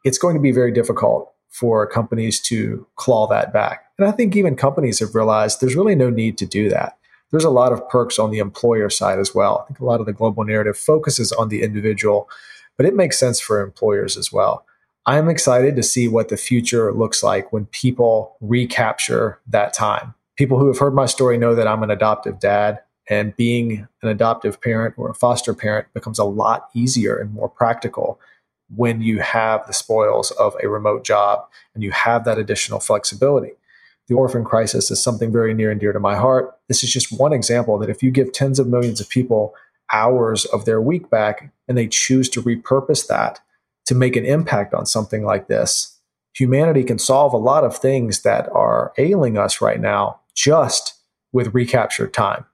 it's 0.04 0.18
going 0.18 0.34
to 0.34 0.42
be 0.42 0.52
very 0.52 0.72
difficult 0.72 1.32
for 1.48 1.86
companies 1.86 2.38
to 2.42 2.86
claw 2.96 3.26
that 3.28 3.50
back. 3.50 3.86
And 3.98 4.06
I 4.06 4.12
think 4.12 4.36
even 4.36 4.56
companies 4.56 4.98
have 4.98 5.14
realized 5.14 5.62
there's 5.62 5.74
really 5.74 5.94
no 5.94 6.10
need 6.10 6.36
to 6.38 6.46
do 6.46 6.68
that. 6.68 6.98
There's 7.30 7.44
a 7.44 7.50
lot 7.50 7.72
of 7.72 7.88
perks 7.88 8.18
on 8.18 8.30
the 8.30 8.40
employer 8.40 8.90
side 8.90 9.18
as 9.18 9.34
well. 9.34 9.60
I 9.62 9.68
think 9.68 9.80
a 9.80 9.86
lot 9.86 10.00
of 10.00 10.06
the 10.06 10.12
global 10.12 10.44
narrative 10.44 10.76
focuses 10.76 11.32
on 11.32 11.48
the 11.48 11.62
individual, 11.62 12.28
but 12.76 12.84
it 12.84 12.94
makes 12.94 13.18
sense 13.18 13.40
for 13.40 13.62
employers 13.62 14.18
as 14.18 14.30
well. 14.30 14.66
I'm 15.08 15.28
excited 15.28 15.76
to 15.76 15.84
see 15.84 16.08
what 16.08 16.30
the 16.30 16.36
future 16.36 16.92
looks 16.92 17.22
like 17.22 17.52
when 17.52 17.66
people 17.66 18.36
recapture 18.40 19.38
that 19.46 19.72
time. 19.72 20.14
People 20.36 20.58
who 20.58 20.66
have 20.66 20.78
heard 20.78 20.94
my 20.94 21.06
story 21.06 21.38
know 21.38 21.54
that 21.54 21.68
I'm 21.68 21.84
an 21.84 21.92
adoptive 21.92 22.40
dad 22.40 22.80
and 23.08 23.36
being 23.36 23.86
an 24.02 24.08
adoptive 24.08 24.60
parent 24.60 24.94
or 24.98 25.10
a 25.10 25.14
foster 25.14 25.54
parent 25.54 25.86
becomes 25.94 26.18
a 26.18 26.24
lot 26.24 26.68
easier 26.74 27.16
and 27.16 27.32
more 27.32 27.48
practical 27.48 28.18
when 28.74 29.00
you 29.00 29.20
have 29.20 29.64
the 29.68 29.72
spoils 29.72 30.32
of 30.32 30.56
a 30.60 30.68
remote 30.68 31.04
job 31.04 31.46
and 31.72 31.84
you 31.84 31.92
have 31.92 32.24
that 32.24 32.38
additional 32.38 32.80
flexibility. 32.80 33.52
The 34.08 34.16
orphan 34.16 34.44
crisis 34.44 34.90
is 34.90 35.00
something 35.00 35.30
very 35.30 35.54
near 35.54 35.70
and 35.70 35.78
dear 35.78 35.92
to 35.92 36.00
my 36.00 36.16
heart. 36.16 36.58
This 36.66 36.82
is 36.82 36.92
just 36.92 37.16
one 37.16 37.32
example 37.32 37.78
that 37.78 37.90
if 37.90 38.02
you 38.02 38.10
give 38.10 38.32
tens 38.32 38.58
of 38.58 38.66
millions 38.66 39.00
of 39.00 39.08
people 39.08 39.54
hours 39.92 40.46
of 40.46 40.64
their 40.64 40.80
week 40.80 41.08
back 41.10 41.52
and 41.68 41.78
they 41.78 41.86
choose 41.86 42.28
to 42.30 42.42
repurpose 42.42 43.06
that 43.06 43.38
to 43.86 43.94
make 43.94 44.16
an 44.16 44.24
impact 44.24 44.74
on 44.74 44.86
something 44.86 45.24
like 45.24 45.48
this, 45.48 45.98
humanity 46.34 46.84
can 46.84 46.98
solve 46.98 47.32
a 47.32 47.38
lot 47.38 47.64
of 47.64 47.76
things 47.76 48.22
that 48.22 48.48
are 48.52 48.92
ailing 48.98 49.38
us 49.38 49.60
right 49.60 49.80
now 49.80 50.20
just 50.34 50.94
with 51.32 51.54
recaptured 51.54 52.12
time. 52.12 52.44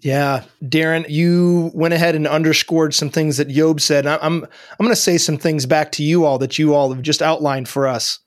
Yeah, 0.00 0.44
Darren, 0.62 1.08
you 1.08 1.70
went 1.74 1.94
ahead 1.94 2.14
and 2.14 2.26
underscored 2.26 2.94
some 2.94 3.08
things 3.08 3.38
that 3.38 3.48
Job 3.48 3.80
said. 3.80 4.06
I'm, 4.06 4.20
I'm 4.22 4.48
going 4.78 4.90
to 4.90 4.96
say 4.96 5.16
some 5.16 5.38
things 5.38 5.64
back 5.64 5.90
to 5.92 6.02
you 6.02 6.24
all 6.24 6.38
that 6.38 6.58
you 6.58 6.74
all 6.74 6.92
have 6.92 7.02
just 7.02 7.22
outlined 7.22 7.68
for 7.68 7.86
us. 7.86 8.18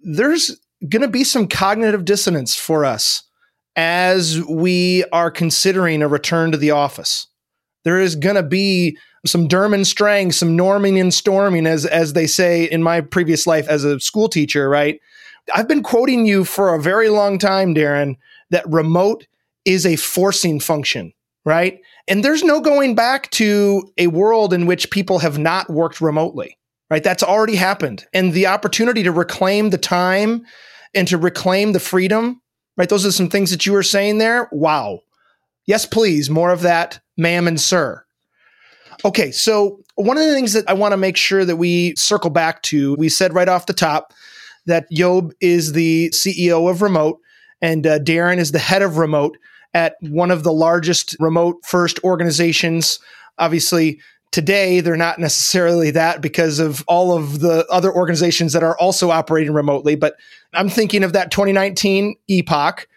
There's 0.00 0.60
going 0.88 1.02
to 1.02 1.08
be 1.08 1.22
some 1.22 1.46
cognitive 1.46 2.04
dissonance 2.04 2.56
for 2.56 2.84
us 2.84 3.22
as 3.76 4.42
we 4.46 5.04
are 5.12 5.30
considering 5.30 6.02
a 6.02 6.08
return 6.08 6.50
to 6.52 6.58
the 6.58 6.72
office. 6.72 7.28
There 7.84 8.00
is 8.00 8.16
going 8.16 8.36
to 8.36 8.42
be 8.42 8.96
some 9.26 9.46
Sturm 9.46 9.74
und 9.74 9.94
Drang, 9.94 10.32
some 10.32 10.56
norming 10.56 11.00
and 11.00 11.12
storming, 11.12 11.66
as 11.66 11.86
as 11.86 12.12
they 12.12 12.26
say 12.26 12.64
in 12.64 12.82
my 12.82 13.00
previous 13.00 13.46
life 13.46 13.68
as 13.68 13.84
a 13.84 14.00
school 14.00 14.28
teacher. 14.28 14.68
Right? 14.68 15.00
I've 15.54 15.68
been 15.68 15.82
quoting 15.82 16.26
you 16.26 16.44
for 16.44 16.74
a 16.74 16.80
very 16.80 17.08
long 17.08 17.38
time, 17.38 17.74
Darren. 17.74 18.16
That 18.50 18.68
remote 18.68 19.26
is 19.64 19.86
a 19.86 19.96
forcing 19.96 20.60
function, 20.60 21.12
right? 21.44 21.80
And 22.08 22.24
there's 22.24 22.42
no 22.42 22.60
going 22.60 22.94
back 22.94 23.30
to 23.32 23.90
a 23.96 24.08
world 24.08 24.52
in 24.52 24.66
which 24.66 24.90
people 24.90 25.20
have 25.20 25.38
not 25.38 25.70
worked 25.70 26.00
remotely, 26.00 26.58
right? 26.90 27.02
That's 27.02 27.22
already 27.22 27.56
happened. 27.56 28.04
And 28.12 28.32
the 28.32 28.46
opportunity 28.46 29.02
to 29.04 29.12
reclaim 29.12 29.70
the 29.70 29.78
time 29.78 30.44
and 30.94 31.08
to 31.08 31.16
reclaim 31.16 31.72
the 31.72 31.80
freedom, 31.80 32.42
right? 32.76 32.88
Those 32.88 33.06
are 33.06 33.12
some 33.12 33.30
things 33.30 33.50
that 33.50 33.66
you 33.66 33.72
were 33.72 33.82
saying 33.82 34.18
there. 34.18 34.48
Wow. 34.52 35.00
Yes, 35.66 35.86
please. 35.86 36.28
More 36.28 36.52
of 36.52 36.62
that, 36.62 37.00
ma'am 37.16 37.46
and 37.46 37.60
sir. 37.60 38.04
Okay. 39.04 39.30
So, 39.30 39.80
one 39.96 40.16
of 40.16 40.24
the 40.24 40.34
things 40.34 40.52
that 40.54 40.68
I 40.68 40.72
want 40.72 40.92
to 40.92 40.96
make 40.96 41.16
sure 41.16 41.44
that 41.44 41.56
we 41.56 41.94
circle 41.96 42.30
back 42.30 42.62
to, 42.62 42.94
we 42.96 43.08
said 43.08 43.34
right 43.34 43.48
off 43.48 43.66
the 43.66 43.72
top 43.72 44.12
that 44.66 44.90
Job 44.90 45.32
is 45.40 45.72
the 45.72 46.10
CEO 46.10 46.70
of 46.70 46.82
Remote 46.82 47.20
and 47.60 47.86
uh, 47.86 47.98
Darren 47.98 48.38
is 48.38 48.52
the 48.52 48.58
head 48.58 48.82
of 48.82 48.96
Remote 48.96 49.36
at 49.74 49.96
one 50.00 50.30
of 50.30 50.44
the 50.44 50.52
largest 50.52 51.16
remote 51.18 51.56
first 51.64 52.02
organizations. 52.04 52.98
Obviously, 53.38 54.00
Today, 54.32 54.80
they're 54.80 54.96
not 54.96 55.18
necessarily 55.18 55.90
that 55.90 56.22
because 56.22 56.58
of 56.58 56.82
all 56.88 57.14
of 57.14 57.40
the 57.40 57.66
other 57.70 57.94
organizations 57.94 58.54
that 58.54 58.62
are 58.62 58.78
also 58.78 59.10
operating 59.10 59.52
remotely. 59.52 59.94
But 59.94 60.16
I'm 60.54 60.70
thinking 60.70 61.04
of 61.04 61.12
that 61.12 61.30
2019 61.30 62.16
epoch, 62.28 62.88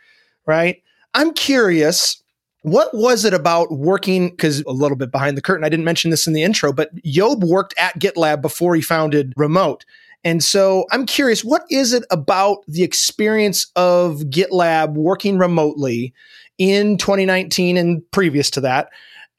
right? 0.46 0.82
I'm 1.14 1.34
curious, 1.34 2.24
what 2.66 2.90
was 2.96 3.26
it 3.26 3.34
about 3.34 3.72
working? 3.72 4.32
Because 4.32 4.62
a 4.62 4.72
little 4.72 4.98
bit 4.98 5.12
behind 5.12 5.38
the 5.38 5.42
curtain, 5.42 5.64
I 5.64 5.70
didn't 5.70 5.86
mention 5.86 6.10
this 6.10 6.26
in 6.26 6.34
the 6.34 6.42
intro, 6.42 6.74
but 6.74 6.90
Job 7.04 7.44
worked 7.44 7.76
at 7.78 8.00
GitLab 8.00 8.42
before 8.42 8.74
he 8.74 8.82
founded 8.82 9.34
Remote. 9.38 9.86
And 10.24 10.44
so 10.44 10.86
I'm 10.92 11.06
curious, 11.06 11.44
what 11.44 11.62
is 11.70 11.94
it 11.94 12.04
about 12.10 12.64
the 12.68 12.82
experience 12.82 13.68
of 13.76 14.22
GitLab 14.32 14.96
working 14.96 15.38
remotely 15.38 16.12
in 16.58 16.98
2019 16.98 17.78
and 17.78 18.02
previous 18.10 18.50
to 18.52 18.62
that 18.62 18.90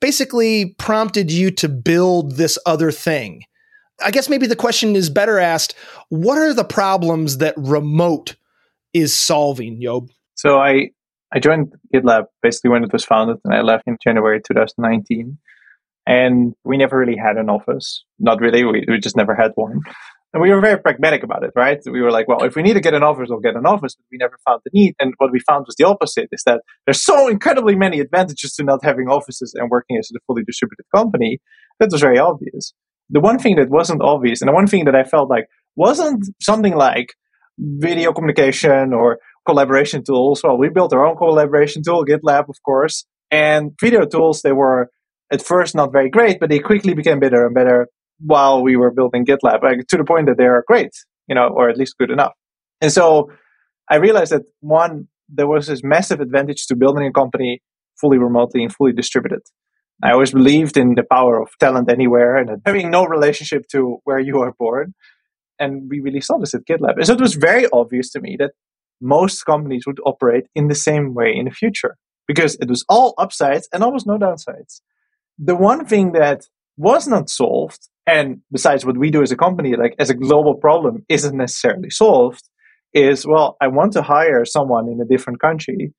basically 0.00 0.76
prompted 0.78 1.32
you 1.32 1.50
to 1.50 1.68
build 1.68 2.36
this 2.36 2.60
other 2.64 2.92
thing? 2.92 3.42
I 4.04 4.12
guess 4.12 4.28
maybe 4.28 4.46
the 4.46 4.54
question 4.54 4.94
is 4.94 5.10
better 5.10 5.40
asked 5.40 5.74
what 6.10 6.38
are 6.38 6.54
the 6.54 6.62
problems 6.62 7.38
that 7.38 7.54
remote 7.56 8.36
is 8.92 9.16
solving, 9.16 9.82
Job? 9.82 10.10
So 10.36 10.60
I, 10.60 10.90
I 11.34 11.40
joined 11.40 11.72
GitLab 11.94 12.24
basically 12.42 12.70
when 12.70 12.84
it 12.84 12.92
was 12.92 13.04
founded, 13.04 13.38
and 13.44 13.54
I 13.54 13.62
left 13.62 13.84
in 13.86 13.96
January 14.02 14.40
2019. 14.40 15.38
And 16.06 16.54
we 16.64 16.76
never 16.76 16.96
really 16.96 17.16
had 17.16 17.36
an 17.36 17.50
office. 17.50 18.04
Not 18.18 18.40
really, 18.40 18.64
we, 18.64 18.84
we 18.88 19.00
just 19.00 19.16
never 19.16 19.34
had 19.34 19.50
one. 19.56 19.80
And 20.32 20.42
we 20.42 20.50
were 20.50 20.60
very 20.60 20.78
pragmatic 20.78 21.22
about 21.22 21.42
it, 21.44 21.52
right? 21.56 21.78
We 21.86 22.00
were 22.00 22.10
like, 22.10 22.28
well, 22.28 22.44
if 22.44 22.54
we 22.54 22.62
need 22.62 22.74
to 22.74 22.80
get 22.80 22.94
an 22.94 23.02
office, 23.02 23.28
we'll 23.30 23.40
get 23.40 23.56
an 23.56 23.66
office. 23.66 23.96
But 23.96 24.04
we 24.12 24.18
never 24.18 24.36
found 24.46 24.60
the 24.64 24.70
need. 24.72 24.94
And 25.00 25.14
what 25.18 25.32
we 25.32 25.40
found 25.40 25.64
was 25.66 25.74
the 25.76 25.84
opposite 25.84 26.28
is 26.30 26.42
that 26.44 26.60
there's 26.84 27.02
so 27.02 27.28
incredibly 27.28 27.74
many 27.74 28.00
advantages 28.00 28.54
to 28.54 28.62
not 28.62 28.84
having 28.84 29.08
offices 29.08 29.54
and 29.56 29.70
working 29.70 29.96
as 29.96 30.10
a 30.14 30.20
fully 30.26 30.42
distributed 30.44 30.84
company. 30.94 31.38
That 31.80 31.90
was 31.90 32.00
very 32.00 32.18
obvious. 32.18 32.72
The 33.08 33.20
one 33.20 33.38
thing 33.38 33.56
that 33.56 33.70
wasn't 33.70 34.02
obvious 34.02 34.42
and 34.42 34.48
the 34.48 34.52
one 34.52 34.66
thing 34.66 34.84
that 34.84 34.94
I 34.94 35.04
felt 35.04 35.30
like 35.30 35.46
wasn't 35.74 36.26
something 36.40 36.76
like 36.76 37.14
video 37.58 38.12
communication 38.12 38.92
or 38.92 39.18
collaboration 39.46 40.02
tools. 40.04 40.42
Well, 40.42 40.58
we 40.58 40.68
built 40.68 40.92
our 40.92 41.06
own 41.06 41.16
collaboration 41.16 41.82
tool, 41.82 42.04
GitLab, 42.04 42.48
of 42.48 42.56
course. 42.64 43.06
And 43.30 43.72
video 43.80 44.04
tools, 44.04 44.42
they 44.42 44.52
were 44.52 44.90
at 45.32 45.42
first 45.42 45.74
not 45.74 45.92
very 45.92 46.10
great, 46.10 46.38
but 46.38 46.50
they 46.50 46.58
quickly 46.58 46.94
became 46.94 47.18
better 47.18 47.46
and 47.46 47.54
better 47.54 47.88
while 48.18 48.62
we 48.62 48.76
were 48.76 48.90
building 48.90 49.24
GitLab, 49.24 49.62
like, 49.62 49.86
to 49.88 49.96
the 49.96 50.04
point 50.04 50.26
that 50.26 50.38
they 50.38 50.44
are 50.44 50.64
great, 50.66 50.90
you 51.28 51.34
know, 51.34 51.48
or 51.48 51.68
at 51.68 51.76
least 51.76 51.96
good 51.98 52.10
enough. 52.10 52.32
And 52.80 52.92
so 52.92 53.30
I 53.90 53.96
realized 53.96 54.32
that 54.32 54.42
one, 54.60 55.08
there 55.28 55.46
was 55.46 55.66
this 55.66 55.82
massive 55.82 56.20
advantage 56.20 56.66
to 56.66 56.76
building 56.76 57.06
a 57.06 57.12
company 57.12 57.62
fully 58.00 58.18
remotely 58.18 58.62
and 58.62 58.72
fully 58.74 58.92
distributed. 58.92 59.40
I 60.02 60.12
always 60.12 60.32
believed 60.32 60.76
in 60.76 60.94
the 60.94 61.04
power 61.10 61.40
of 61.40 61.48
talent 61.58 61.90
anywhere 61.90 62.36
and 62.36 62.60
having 62.66 62.90
no 62.90 63.06
relationship 63.06 63.66
to 63.72 63.98
where 64.04 64.18
you 64.18 64.40
are 64.40 64.52
born. 64.58 64.94
And 65.58 65.88
we 65.88 66.00
really 66.00 66.20
saw 66.20 66.38
this 66.38 66.54
at 66.54 66.66
GitLab. 66.68 66.96
And 66.96 67.06
so 67.06 67.14
it 67.14 67.20
was 67.20 67.34
very 67.34 67.66
obvious 67.72 68.10
to 68.10 68.20
me 68.20 68.36
that 68.38 68.52
most 69.00 69.44
companies 69.44 69.84
would 69.86 69.98
operate 70.04 70.44
in 70.54 70.68
the 70.68 70.74
same 70.74 71.14
way 71.14 71.32
in 71.34 71.46
the 71.46 71.50
future 71.50 71.96
because 72.26 72.56
it 72.56 72.68
was 72.68 72.84
all 72.88 73.14
upsides 73.18 73.68
and 73.72 73.82
almost 73.82 74.06
no 74.06 74.18
downsides. 74.18 74.80
The 75.38 75.54
one 75.56 75.86
thing 75.86 76.12
that 76.12 76.44
was 76.76 77.06
not 77.06 77.30
solved 77.30 77.88
and 78.06 78.40
besides 78.52 78.84
what 78.86 78.96
we 78.96 79.10
do 79.10 79.22
as 79.22 79.32
a 79.32 79.36
company 79.36 79.74
like 79.76 79.94
as 79.98 80.10
a 80.10 80.14
global 80.14 80.54
problem 80.54 81.04
isn't 81.08 81.36
necessarily 81.36 81.90
solved 81.90 82.42
is 82.94 83.26
well 83.26 83.56
i 83.60 83.66
want 83.66 83.92
to 83.92 84.02
hire 84.02 84.44
someone 84.44 84.88
in 84.88 85.00
a 85.00 85.04
different 85.04 85.40
country. 85.40 85.92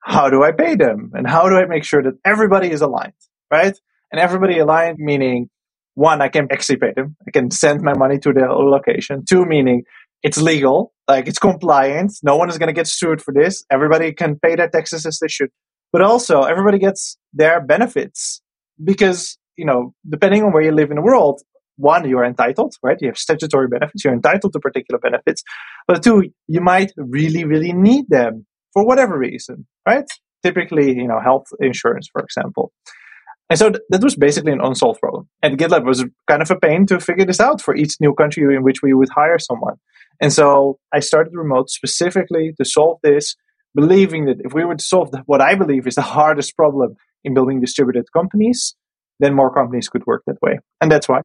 How 0.00 0.28
do 0.28 0.42
i 0.44 0.52
pay 0.52 0.74
them? 0.76 1.12
And 1.14 1.26
how 1.26 1.48
do 1.48 1.56
i 1.56 1.66
make 1.66 1.84
sure 1.84 2.02
that 2.02 2.14
everybody 2.24 2.70
is 2.70 2.82
aligned 2.82 3.14
right? 3.50 3.78
And 4.12 4.20
everybody 4.20 4.58
aligned 4.58 4.98
meaning 4.98 5.48
one 5.94 6.20
i 6.20 6.28
can 6.28 6.48
actually 6.52 6.76
pay 6.76 6.92
them. 6.94 7.16
I 7.26 7.30
can 7.30 7.50
send 7.50 7.82
my 7.82 7.94
money 7.94 8.18
to 8.20 8.32
the 8.32 8.46
location. 8.46 9.24
Two 9.28 9.44
meaning 9.46 9.84
it's 10.24 10.40
legal 10.40 10.92
like 11.06 11.28
it's 11.28 11.38
compliant 11.38 12.12
no 12.24 12.36
one 12.36 12.48
is 12.48 12.58
going 12.58 12.66
to 12.66 12.72
get 12.72 12.88
sued 12.88 13.22
for 13.22 13.32
this 13.32 13.64
everybody 13.70 14.12
can 14.12 14.36
pay 14.40 14.56
their 14.56 14.68
taxes 14.68 15.06
as 15.06 15.20
they 15.20 15.28
should 15.28 15.50
but 15.92 16.02
also 16.02 16.42
everybody 16.42 16.78
gets 16.78 17.16
their 17.32 17.60
benefits 17.60 18.42
because 18.82 19.38
you 19.56 19.64
know, 19.64 19.94
depending 20.08 20.42
on 20.42 20.52
where 20.52 20.62
you 20.62 20.72
live 20.72 20.90
in 20.90 20.96
the 20.96 21.02
world, 21.02 21.40
one, 21.76 22.08
you 22.08 22.18
are 22.18 22.24
entitled, 22.24 22.74
right? 22.82 22.96
You 23.00 23.08
have 23.08 23.18
statutory 23.18 23.68
benefits. 23.68 24.04
You're 24.04 24.14
entitled 24.14 24.52
to 24.52 24.60
particular 24.60 24.98
benefits. 24.98 25.42
But 25.86 26.02
two, 26.02 26.30
you 26.46 26.60
might 26.60 26.92
really, 26.96 27.44
really 27.44 27.72
need 27.72 28.08
them 28.08 28.46
for 28.72 28.86
whatever 28.86 29.18
reason, 29.18 29.66
right? 29.86 30.04
Typically, 30.42 30.94
you 30.94 31.08
know, 31.08 31.20
health 31.20 31.46
insurance, 31.60 32.08
for 32.12 32.22
example. 32.22 32.72
And 33.50 33.58
so 33.58 33.70
th- 33.70 33.82
that 33.90 34.02
was 34.02 34.16
basically 34.16 34.52
an 34.52 34.60
unsolved 34.62 35.00
problem. 35.00 35.28
And 35.42 35.58
GitLab 35.58 35.84
was 35.84 36.04
kind 36.28 36.42
of 36.42 36.50
a 36.50 36.56
pain 36.56 36.86
to 36.86 36.98
figure 36.98 37.26
this 37.26 37.40
out 37.40 37.60
for 37.60 37.76
each 37.76 37.96
new 38.00 38.14
country 38.14 38.42
in 38.54 38.62
which 38.62 38.82
we 38.82 38.94
would 38.94 39.10
hire 39.10 39.38
someone. 39.38 39.74
And 40.20 40.32
so 40.32 40.78
I 40.92 41.00
started 41.00 41.34
remote 41.34 41.70
specifically 41.70 42.54
to 42.58 42.64
solve 42.64 42.98
this, 43.02 43.36
believing 43.74 44.26
that 44.26 44.40
if 44.44 44.54
we 44.54 44.64
would 44.64 44.80
solve 44.80 45.10
what 45.26 45.40
I 45.40 45.54
believe 45.54 45.86
is 45.86 45.96
the 45.96 46.02
hardest 46.16 46.56
problem 46.56 46.96
in 47.22 47.34
building 47.34 47.60
distributed 47.60 48.06
companies, 48.12 48.74
then 49.20 49.34
more 49.34 49.52
companies 49.52 49.88
could 49.88 50.06
work 50.06 50.22
that 50.26 50.40
way. 50.42 50.58
And 50.80 50.90
that's 50.90 51.08
why. 51.08 51.20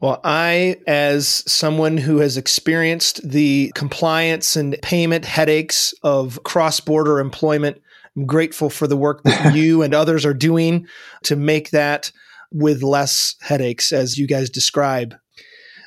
Well, 0.00 0.20
I, 0.24 0.76
as 0.86 1.44
someone 1.50 1.96
who 1.96 2.18
has 2.18 2.36
experienced 2.36 3.26
the 3.26 3.72
compliance 3.74 4.56
and 4.56 4.76
payment 4.82 5.24
headaches 5.24 5.94
of 6.02 6.42
cross 6.42 6.80
border 6.80 7.20
employment, 7.20 7.80
I'm 8.16 8.26
grateful 8.26 8.70
for 8.70 8.86
the 8.86 8.96
work 8.96 9.22
that 9.24 9.54
you 9.56 9.82
and 9.82 9.94
others 9.94 10.24
are 10.24 10.34
doing 10.34 10.86
to 11.24 11.36
make 11.36 11.70
that 11.70 12.12
with 12.52 12.82
less 12.82 13.34
headaches, 13.40 13.92
as 13.92 14.16
you 14.18 14.26
guys 14.26 14.50
describe. 14.50 15.16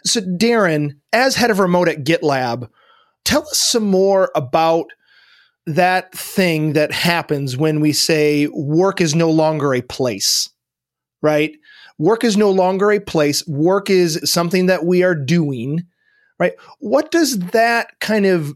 So, 0.04 0.22
Darren, 0.22 0.98
as 1.14 1.36
head 1.36 1.52
of 1.52 1.60
remote 1.60 1.90
at 1.90 2.04
GitLab, 2.04 2.70
tell 3.26 3.44
us 3.44 3.58
some 3.58 3.84
more 3.84 4.32
about 4.36 4.88
that 5.66 6.14
thing 6.14 6.74
that 6.74 6.92
happens 6.92 7.58
when 7.58 7.82
we 7.82 7.92
say 7.92 8.48
work 8.48 9.02
is 9.02 9.16
no 9.16 9.30
longer 9.30 9.74
a 9.74 9.82
place 9.82 10.50
right? 11.22 11.56
Work 11.98 12.24
is 12.24 12.38
no 12.38 12.52
longer 12.52 12.92
a 12.92 13.00
place. 13.00 13.46
Work 13.48 13.90
is 13.90 14.20
something 14.24 14.68
that 14.68 14.86
we 14.86 15.04
are 15.04 15.16
doing, 15.16 15.84
right? 16.40 16.54
What 16.80 17.12
does 17.12 17.40
that 17.40 18.00
kind 18.00 18.26
of 18.26 18.54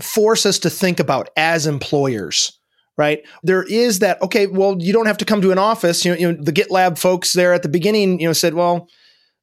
force 0.00 0.46
us 0.46 0.58
to 0.60 0.70
think 0.70 1.00
about 1.00 1.30
as 1.36 1.66
employers? 1.66 2.58
Right. 2.96 3.26
There 3.42 3.62
is 3.62 4.00
that, 4.00 4.20
okay, 4.20 4.46
well, 4.46 4.76
you 4.78 4.92
don't 4.92 5.06
have 5.06 5.16
to 5.18 5.24
come 5.24 5.40
to 5.40 5.52
an 5.52 5.58
office. 5.58 6.04
You 6.04 6.12
know, 6.12 6.18
you 6.18 6.32
know, 6.32 6.42
the 6.42 6.52
GitLab 6.52 6.98
folks 6.98 7.32
there 7.32 7.54
at 7.54 7.62
the 7.62 7.68
beginning, 7.68 8.20
you 8.20 8.26
know, 8.26 8.34
said, 8.34 8.52
well, 8.52 8.88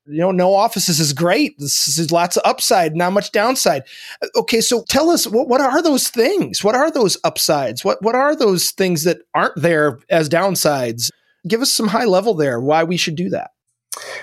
you 0.06 0.20
know, 0.20 0.32
no 0.32 0.54
offices 0.54 1.00
is 1.00 1.12
great. 1.12 1.58
This 1.58 1.98
is 1.98 2.12
lots 2.12 2.38
of 2.38 2.44
upside, 2.46 2.96
not 2.96 3.14
much 3.14 3.32
downside. 3.32 3.82
Uh, 4.22 4.28
okay, 4.36 4.62
so 4.62 4.84
tell 4.90 5.10
us 5.10 5.26
what, 5.26 5.48
what 5.48 5.60
are 5.60 5.82
those 5.82 6.10
things? 6.10 6.64
What 6.64 6.76
are 6.76 6.92
those 6.92 7.18
upsides? 7.24 7.84
What 7.84 8.02
what 8.04 8.16
are 8.16 8.36
those 8.36 8.70
things 8.72 9.04
that 9.06 9.22
aren't 9.34 9.60
there 9.60 10.00
as 10.10 10.30
downsides? 10.30 11.10
give 11.48 11.62
us 11.62 11.72
some 11.72 11.88
high 11.88 12.06
level 12.06 12.34
there 12.34 12.60
why 12.60 12.84
we 12.84 12.98
should 12.98 13.16
do 13.16 13.30
that. 13.30 13.52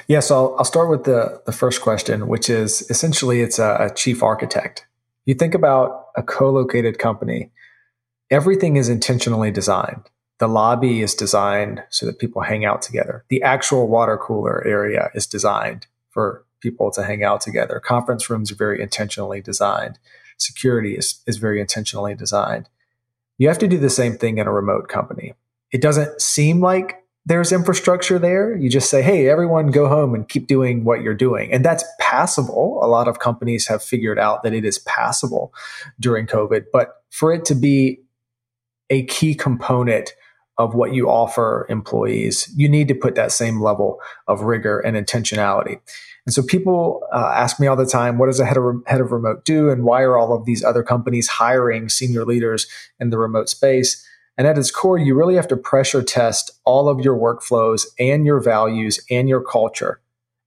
Yeah, 0.06 0.20
so 0.20 0.34
I'll, 0.34 0.58
I'll 0.58 0.64
start 0.64 0.88
with 0.88 1.04
the, 1.04 1.42
the 1.46 1.52
first 1.52 1.80
question, 1.80 2.28
which 2.28 2.48
is 2.48 2.88
essentially 2.90 3.40
it's 3.40 3.58
a, 3.58 3.76
a 3.80 3.94
chief 3.94 4.22
architect. 4.22 4.86
You 5.26 5.34
think 5.34 5.54
about 5.54 6.06
a 6.16 6.22
co 6.22 6.50
located 6.50 6.98
company, 6.98 7.50
everything 8.30 8.76
is 8.76 8.88
intentionally 8.88 9.50
designed. 9.50 10.10
The 10.38 10.48
lobby 10.48 11.00
is 11.00 11.14
designed 11.14 11.84
so 11.90 12.06
that 12.06 12.18
people 12.18 12.42
hang 12.42 12.64
out 12.64 12.82
together. 12.82 13.24
The 13.28 13.42
actual 13.42 13.88
water 13.88 14.18
cooler 14.18 14.66
area 14.66 15.10
is 15.14 15.26
designed 15.26 15.86
for 16.10 16.44
people 16.60 16.90
to 16.92 17.04
hang 17.04 17.22
out 17.22 17.40
together. 17.40 17.80
Conference 17.80 18.28
rooms 18.28 18.50
are 18.50 18.56
very 18.56 18.82
intentionally 18.82 19.40
designed. 19.40 19.98
Security 20.38 20.96
is, 20.96 21.22
is 21.26 21.36
very 21.36 21.60
intentionally 21.60 22.14
designed. 22.14 22.68
You 23.38 23.48
have 23.48 23.58
to 23.58 23.68
do 23.68 23.78
the 23.78 23.90
same 23.90 24.16
thing 24.16 24.38
in 24.38 24.46
a 24.46 24.52
remote 24.52 24.88
company. 24.88 25.34
It 25.70 25.80
doesn't 25.80 26.20
seem 26.20 26.60
like 26.60 27.03
there's 27.26 27.52
infrastructure 27.52 28.18
there. 28.18 28.54
You 28.56 28.68
just 28.68 28.90
say, 28.90 29.02
hey, 29.02 29.28
everyone 29.28 29.70
go 29.70 29.88
home 29.88 30.14
and 30.14 30.28
keep 30.28 30.46
doing 30.46 30.84
what 30.84 31.00
you're 31.00 31.14
doing. 31.14 31.52
And 31.52 31.64
that's 31.64 31.84
passable. 31.98 32.78
A 32.82 32.86
lot 32.86 33.08
of 33.08 33.18
companies 33.18 33.66
have 33.66 33.82
figured 33.82 34.18
out 34.18 34.42
that 34.42 34.52
it 34.52 34.64
is 34.64 34.78
passable 34.80 35.54
during 35.98 36.26
COVID. 36.26 36.66
But 36.72 37.02
for 37.10 37.32
it 37.32 37.44
to 37.46 37.54
be 37.54 38.00
a 38.90 39.04
key 39.04 39.34
component 39.34 40.12
of 40.58 40.74
what 40.74 40.94
you 40.94 41.08
offer 41.08 41.66
employees, 41.70 42.52
you 42.54 42.68
need 42.68 42.88
to 42.88 42.94
put 42.94 43.14
that 43.14 43.32
same 43.32 43.60
level 43.60 44.00
of 44.28 44.42
rigor 44.42 44.78
and 44.80 44.96
intentionality. 44.96 45.80
And 46.26 46.32
so 46.32 46.42
people 46.42 47.06
uh, 47.12 47.32
ask 47.34 47.58
me 47.58 47.66
all 47.66 47.76
the 47.76 47.86
time, 47.86 48.18
what 48.18 48.26
does 48.26 48.40
a 48.40 48.46
head 48.46 48.56
of, 48.56 48.82
head 48.86 49.00
of 49.00 49.12
remote 49.12 49.44
do? 49.44 49.70
And 49.70 49.84
why 49.84 50.02
are 50.02 50.16
all 50.16 50.32
of 50.34 50.44
these 50.44 50.62
other 50.62 50.82
companies 50.82 51.26
hiring 51.28 51.88
senior 51.88 52.24
leaders 52.24 52.66
in 53.00 53.10
the 53.10 53.18
remote 53.18 53.48
space? 53.48 54.06
And 54.36 54.46
at 54.46 54.58
its 54.58 54.70
core, 54.70 54.98
you 54.98 55.14
really 55.14 55.36
have 55.36 55.48
to 55.48 55.56
pressure 55.56 56.02
test 56.02 56.50
all 56.64 56.88
of 56.88 57.00
your 57.00 57.16
workflows 57.16 57.86
and 57.98 58.26
your 58.26 58.40
values 58.40 59.00
and 59.10 59.28
your 59.28 59.42
culture 59.42 60.00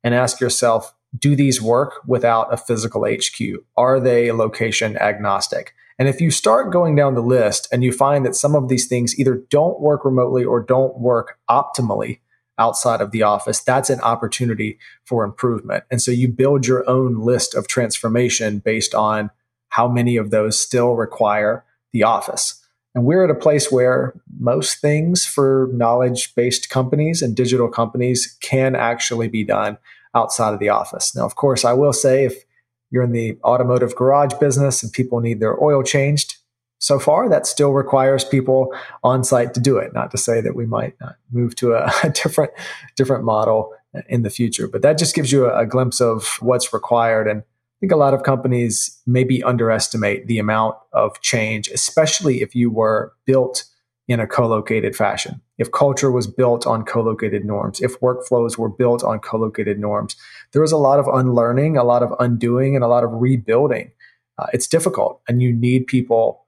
and 0.04 0.14
ask 0.14 0.40
yourself, 0.40 0.94
do 1.18 1.36
these 1.36 1.62
work 1.62 2.02
without 2.06 2.54
a 2.54 2.58
physical 2.58 3.06
HQ? 3.06 3.40
Are 3.78 4.00
they 4.00 4.32
location 4.32 4.98
agnostic? 4.98 5.74
And 5.98 6.08
if 6.08 6.22
you 6.22 6.30
start 6.30 6.72
going 6.72 6.96
down 6.96 7.16
the 7.16 7.22
list 7.22 7.68
and 7.72 7.84
you 7.84 7.92
find 7.92 8.26
that 8.26 8.36
some 8.36 8.56
of 8.56 8.68
these 8.68 8.88
things 8.88 9.18
either 9.18 9.42
don't 9.50 9.80
work 9.80 10.04
remotely 10.06 10.44
or 10.44 10.62
don't 10.62 11.00
work 11.00 11.40
optimally, 11.50 12.20
outside 12.58 13.02
of 13.02 13.12
the 13.12 13.24
office, 13.24 13.60
that's 13.60 13.90
an 13.90 14.02
opportunity 14.02 14.80
for 15.06 15.24
improvement. 15.24 15.84
And 15.92 16.02
so 16.02 16.12
you 16.12 16.28
build 16.28 16.66
your 16.66 16.88
own 16.90 17.20
list 17.20 17.56
of 17.56 17.68
transformation 17.68 18.60
based 18.60 18.96
on 18.96 19.30
how 19.70 19.88
many 19.88 20.18
of 20.18 20.32
those 20.32 20.60
still 20.60 20.94
require 20.94 21.66
the 21.94 22.04
office. 22.04 22.57
And 22.98 23.06
we're 23.06 23.24
at 23.24 23.30
a 23.30 23.36
place 23.36 23.72
where 23.72 24.20
most 24.40 24.82
things 24.82 25.24
for 25.24 25.70
knowledge 25.72 26.34
based 26.34 26.72
companies 26.72 27.22
and 27.22 27.36
digital 27.36 27.68
companies 27.68 28.36
can 28.42 28.76
actually 28.76 29.28
be 29.28 29.44
done 29.44 29.78
outside 30.16 30.56
of 30.56 30.60
the 30.60 30.70
office. 30.70 31.16
Now, 31.16 31.24
of 31.24 31.36
course, 31.36 31.64
I 31.64 31.74
will 31.74 31.94
say 31.94 32.26
if 32.26 32.44
you're 32.90 33.04
in 33.04 33.12
the 33.12 33.38
automotive 33.44 33.96
garage 33.96 34.34
business 34.40 34.82
and 34.82 34.92
people 34.92 35.20
need 35.20 35.40
their 35.40 35.64
oil 35.64 35.84
changed, 35.84 36.38
so 36.80 36.98
far 36.98 37.30
that 37.30 37.46
still 37.46 37.72
requires 37.72 38.24
people 38.24 38.74
on 39.04 39.24
site 39.24 39.54
to 39.54 39.60
do 39.60 39.78
it. 39.78 39.94
Not 39.94 40.10
to 40.10 40.18
say 40.18 40.42
that 40.42 40.56
we 40.56 40.66
might 40.66 40.96
not 41.00 41.18
move 41.32 41.56
to 41.58 41.74
a, 41.74 41.92
a 42.04 42.10
different 42.10 42.52
different 42.96 43.24
model 43.24 43.76
in 44.10 44.24
the 44.24 44.32
future, 44.32 44.68
but 44.68 44.82
that 44.82 44.98
just 44.98 45.14
gives 45.14 45.32
you 45.32 45.46
a, 45.46 45.60
a 45.60 45.66
glimpse 45.68 46.02
of 46.02 46.40
what's 46.40 46.74
required 46.74 47.28
and 47.28 47.44
I 47.78 47.80
think 47.80 47.92
a 47.92 47.98
lot 47.98 48.16
of 48.16 48.24
companies 48.24 49.00
maybe 49.06 49.44
underestimate 49.44 50.26
the 50.26 50.40
amount 50.40 50.76
of 50.94 51.22
change, 51.22 51.68
especially 51.68 52.42
if 52.42 52.56
you 52.56 52.72
were 52.72 53.14
built 53.28 53.66
in 54.08 54.20
a 54.20 54.26
co-located 54.26 54.96
fashion. 54.96 55.42
If 55.60 55.72
culture 55.72 56.12
was 56.12 56.26
built 56.26 56.66
on 56.66 56.86
co-located 56.86 57.46
norms, 57.46 57.80
if 57.80 58.00
workflows 58.00 58.58
were 58.58 58.70
built 58.70 59.04
on 59.04 59.20
co-located 59.20 59.78
norms, 59.78 60.16
there 60.54 60.62
was 60.62 60.72
a 60.72 60.78
lot 60.78 60.98
of 60.98 61.08
unlearning, 61.08 61.78
a 61.78 61.84
lot 61.84 62.02
of 62.02 62.14
undoing, 62.20 62.74
and 62.74 62.84
a 62.84 62.88
lot 62.88 63.04
of 63.04 63.12
rebuilding. 63.14 63.92
Uh, 64.40 64.48
it's 64.54 64.68
difficult, 64.68 65.22
and 65.28 65.44
you 65.44 65.54
need 65.54 65.86
people 65.86 66.48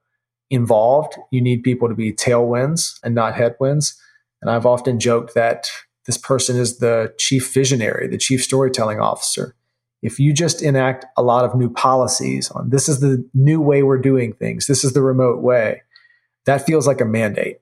involved. 0.50 1.15
You 1.31 1.41
need 1.41 1.62
people 1.62 1.89
to 1.89 1.95
be 1.95 2.12
tailwinds 2.12 3.00
and 3.03 3.13
not 3.13 3.36
headwinds. 3.36 4.01
And 4.41 4.50
I've 4.50 4.65
often 4.65 5.00
joked 5.00 5.36
that 5.36 5.69
this 6.07 6.17
person 6.17 6.57
is 6.57 6.79
the 6.79 7.13
chief 7.19 7.53
visionary, 7.53 8.07
the 8.07 8.17
chief 8.17 8.43
storytelling 8.43 9.00
officer 9.00 9.55
if 10.01 10.20
you 10.20 10.34
just 10.34 10.62
enact 10.62 11.06
a 11.18 11.24
lot 11.24 11.46
of 11.46 11.56
new 11.56 11.70
policies 11.70 12.50
on 12.51 12.70
this 12.70 12.88
is 12.88 13.00
the 13.00 13.27
new 13.34 13.60
way 13.60 13.84
we're 13.84 13.98
doing 13.98 14.34
things, 14.34 14.68
this 14.68 14.84
is 14.84 14.94
the 14.94 15.01
remote 15.01 15.41
way, 15.41 15.82
that 16.46 16.65
feels 16.65 16.88
like 16.88 17.01
a 17.01 17.06
mandate. 17.06 17.60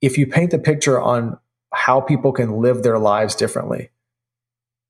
If 0.00 0.18
you 0.18 0.26
paint 0.26 0.50
the 0.50 0.58
picture 0.58 1.00
on 1.00 1.38
how 1.72 2.00
people 2.00 2.32
can 2.32 2.60
live 2.60 2.82
their 2.82 2.98
lives 2.98 3.34
differently 3.34 3.90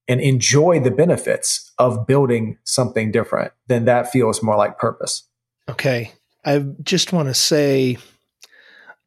and 0.07 0.21
enjoy 0.21 0.81
the 0.81 0.91
benefits 0.91 1.73
of 1.79 2.07
building 2.07 2.59
something 2.65 3.11
different, 3.11 3.53
then 3.67 3.87
that 3.87 4.11
feels 4.11 4.43
more 4.43 4.57
like 4.57 4.79
purpose. 4.79 5.25
Okay. 5.69 6.13
I 6.45 6.59
just 6.83 7.13
want 7.13 7.29
to 7.29 7.35
say 7.35 7.97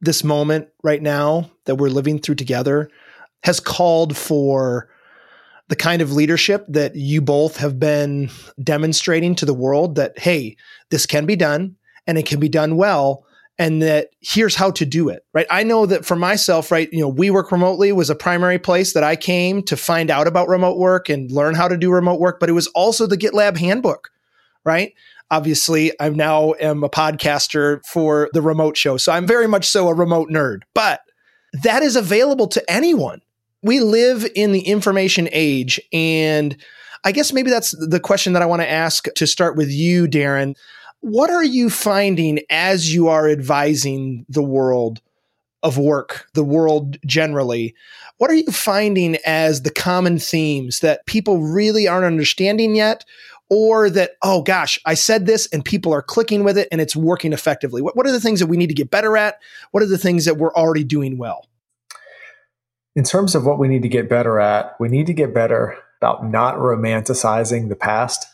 this 0.02 0.24
moment 0.24 0.70
right 0.84 1.02
now 1.02 1.52
that 1.66 1.76
we're 1.76 1.90
living 1.90 2.20
through 2.20 2.36
together 2.36 2.90
has 3.44 3.60
called 3.60 4.18
for 4.18 4.90
the 5.70 5.76
kind 5.76 6.02
of 6.02 6.14
leadership 6.14 6.66
that 6.70 6.96
you 6.96 7.22
both 7.22 7.58
have 7.58 7.80
been 7.80 8.30
demonstrating 8.64 9.36
to 9.36 9.46
the 9.46 9.54
world 9.54 9.96
that, 9.96 10.18
hey, 10.18 10.56
this 10.90 11.06
can 11.06 11.26
be 11.26 11.36
done 11.36 11.76
and 12.06 12.18
it 12.18 12.26
can 12.26 12.40
be 12.40 12.50
done 12.50 12.78
well. 12.78 13.26
And 13.60 13.82
that 13.82 14.10
here's 14.22 14.54
how 14.54 14.70
to 14.72 14.86
do 14.86 15.10
it, 15.10 15.26
right? 15.34 15.48
I 15.50 15.64
know 15.64 15.88
that 15.88 16.06
for 16.06 16.16
myself, 16.16 16.72
right, 16.72 16.88
you 16.94 17.00
know, 17.00 17.08
we 17.08 17.32
work 17.32 17.52
remotely 17.52 17.92
was 17.92 18.12
a 18.12 18.16
primary 18.16 18.60
place 18.60 18.94
that 18.94 19.04
I 19.04 19.16
came 19.16 19.64
to 19.64 19.76
find 19.76 20.12
out 20.12 20.28
about 20.28 20.48
remote 20.48 20.78
work 20.78 21.10
and 21.10 21.32
learn 21.32 21.56
how 21.56 21.68
to 21.68 21.76
do 21.76 21.92
remote 21.92 22.20
work, 22.20 22.40
but 22.40 22.50
it 22.50 22.54
was 22.54 22.68
also 22.68 23.08
the 23.08 23.18
GitLab 23.18 23.58
handbook, 23.58 24.12
right? 24.64 24.94
Obviously, 25.32 25.92
I 26.00 26.10
now 26.10 26.54
am 26.60 26.84
a 26.84 26.90
podcaster 26.90 27.84
for 27.84 28.30
the 28.32 28.44
remote 28.44 28.78
show. 28.78 28.96
So 28.96 29.12
I'm 29.12 29.26
very 29.26 29.48
much 29.48 29.68
so 29.68 29.88
a 29.88 29.94
remote 29.94 30.30
nerd, 30.30 30.62
but 30.76 31.02
that 31.64 31.82
is 31.82 31.96
available 31.96 32.48
to 32.50 32.72
anyone 32.72 33.22
we 33.64 33.80
live 33.80 34.28
in 34.36 34.52
the 34.52 34.62
information 34.62 35.28
age 35.32 35.80
and 35.92 36.58
I 37.04 37.12
guess 37.12 37.32
maybe 37.32 37.50
that's 37.50 37.72
the 37.72 38.00
question 38.00 38.34
that 38.34 38.42
I 38.42 38.48
want 38.48 38.62
to 38.62 38.70
ask 38.70 39.06
to 39.16 39.28
start 39.28 39.56
with 39.56 39.70
you, 39.70 40.08
Darren. 40.08 40.56
What 41.00 41.30
are 41.30 41.44
you 41.44 41.70
finding 41.70 42.40
as 42.50 42.94
you 42.94 43.08
are 43.08 43.30
advising 43.30 44.26
the 44.28 44.44
world 44.44 45.02
of 45.64 45.78
work, 45.78 46.28
the 46.34 46.44
world 46.44 46.98
generally? 47.06 47.76
What 48.18 48.32
are 48.32 48.36
you 48.36 48.52
finding 48.52 49.18
as 49.26 49.62
the 49.62 49.72
common 49.72 50.20
themes 50.20 50.80
that 50.80 51.06
people 51.06 51.42
really 51.42 51.88
aren't 51.88 52.06
understanding 52.06 52.76
yet? 52.76 53.06
Or 53.50 53.90
that, 53.92 54.12
oh 54.24 54.42
gosh, 54.42 54.78
I 54.86 54.94
said 54.94 55.26
this 55.26 55.48
and 55.54 55.64
people 55.64 55.94
are 55.94 56.02
clicking 56.02 56.44
with 56.44 56.58
it 56.58 56.68
and 56.70 56.82
it's 56.82 56.98
working 56.98 57.32
effectively? 57.32 57.82
What, 57.82 57.96
what 57.96 58.06
are 58.06 58.12
the 58.12 58.20
things 58.20 58.42
that 58.42 58.48
we 58.48 58.58
need 58.58 58.68
to 58.68 58.74
get 58.74 58.92
better 58.92 59.16
at? 59.16 59.40
What 59.72 59.82
are 59.82 59.88
the 59.88 59.98
things 59.98 60.26
that 60.26 60.36
we're 60.36 60.54
already 60.54 60.84
doing 60.84 61.18
well? 61.18 61.48
In 62.98 63.04
terms 63.04 63.36
of 63.36 63.46
what 63.46 63.60
we 63.60 63.68
need 63.68 63.84
to 63.84 63.88
get 63.88 64.10
better 64.10 64.40
at, 64.40 64.76
we 64.80 64.90
need 64.90 65.06
to 65.06 65.14
get 65.14 65.32
better 65.32 65.78
about 66.02 66.26
not 66.26 66.56
romanticizing 66.56 67.70
the 67.70 67.76
past. 67.76 68.26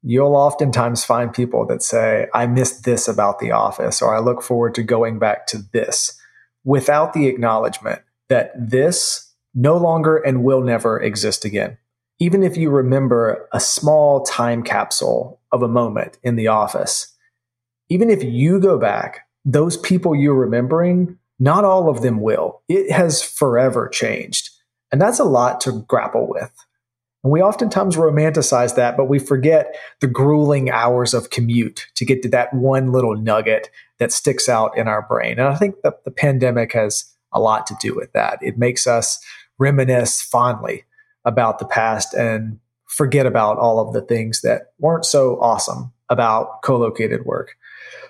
You'll 0.00 0.36
oftentimes 0.36 1.04
find 1.04 1.34
people 1.34 1.66
that 1.66 1.82
say, 1.82 2.28
I 2.32 2.46
miss 2.46 2.82
this 2.82 3.08
about 3.08 3.40
the 3.40 3.50
office, 3.50 4.00
or 4.00 4.14
I 4.14 4.20
look 4.20 4.40
forward 4.40 4.76
to 4.76 4.84
going 4.84 5.18
back 5.18 5.48
to 5.48 5.58
this, 5.72 6.16
without 6.62 7.14
the 7.14 7.26
acknowledgement 7.26 8.02
that 8.28 8.52
this 8.56 9.34
no 9.54 9.76
longer 9.76 10.18
and 10.18 10.44
will 10.44 10.62
never 10.62 11.00
exist 11.00 11.44
again. 11.44 11.76
Even 12.20 12.44
if 12.44 12.56
you 12.56 12.70
remember 12.70 13.48
a 13.52 13.58
small 13.58 14.22
time 14.22 14.62
capsule 14.62 15.40
of 15.50 15.64
a 15.64 15.68
moment 15.68 16.18
in 16.22 16.36
the 16.36 16.46
office, 16.46 17.12
even 17.88 18.08
if 18.08 18.22
you 18.22 18.60
go 18.60 18.78
back, 18.78 19.26
those 19.44 19.76
people 19.76 20.14
you're 20.14 20.32
remembering 20.32 21.18
not 21.42 21.64
all 21.64 21.88
of 21.88 22.02
them 22.02 22.20
will. 22.20 22.62
It 22.68 22.92
has 22.92 23.20
forever 23.20 23.88
changed. 23.88 24.50
And 24.92 25.02
that's 25.02 25.18
a 25.18 25.24
lot 25.24 25.60
to 25.62 25.84
grapple 25.88 26.28
with. 26.28 26.52
And 27.24 27.32
we 27.32 27.42
oftentimes 27.42 27.96
romanticize 27.96 28.76
that, 28.76 28.96
but 28.96 29.08
we 29.08 29.18
forget 29.18 29.74
the 30.00 30.06
grueling 30.06 30.70
hours 30.70 31.14
of 31.14 31.30
commute 31.30 31.88
to 31.96 32.04
get 32.04 32.22
to 32.22 32.28
that 32.28 32.54
one 32.54 32.92
little 32.92 33.16
nugget 33.16 33.70
that 33.98 34.12
sticks 34.12 34.48
out 34.48 34.78
in 34.78 34.86
our 34.86 35.02
brain. 35.02 35.40
And 35.40 35.48
I 35.48 35.56
think 35.56 35.82
that 35.82 36.04
the 36.04 36.12
pandemic 36.12 36.74
has 36.74 37.12
a 37.32 37.40
lot 37.40 37.66
to 37.66 37.76
do 37.80 37.92
with 37.92 38.12
that. 38.12 38.38
It 38.40 38.56
makes 38.56 38.86
us 38.86 39.18
reminisce 39.58 40.22
fondly 40.22 40.84
about 41.24 41.58
the 41.58 41.66
past 41.66 42.14
and 42.14 42.60
forget 42.86 43.26
about 43.26 43.58
all 43.58 43.80
of 43.80 43.94
the 43.94 44.02
things 44.02 44.42
that 44.42 44.74
weren't 44.78 45.06
so 45.06 45.40
awesome 45.40 45.92
about 46.08 46.62
co 46.62 46.76
located 46.76 47.24
work. 47.24 47.56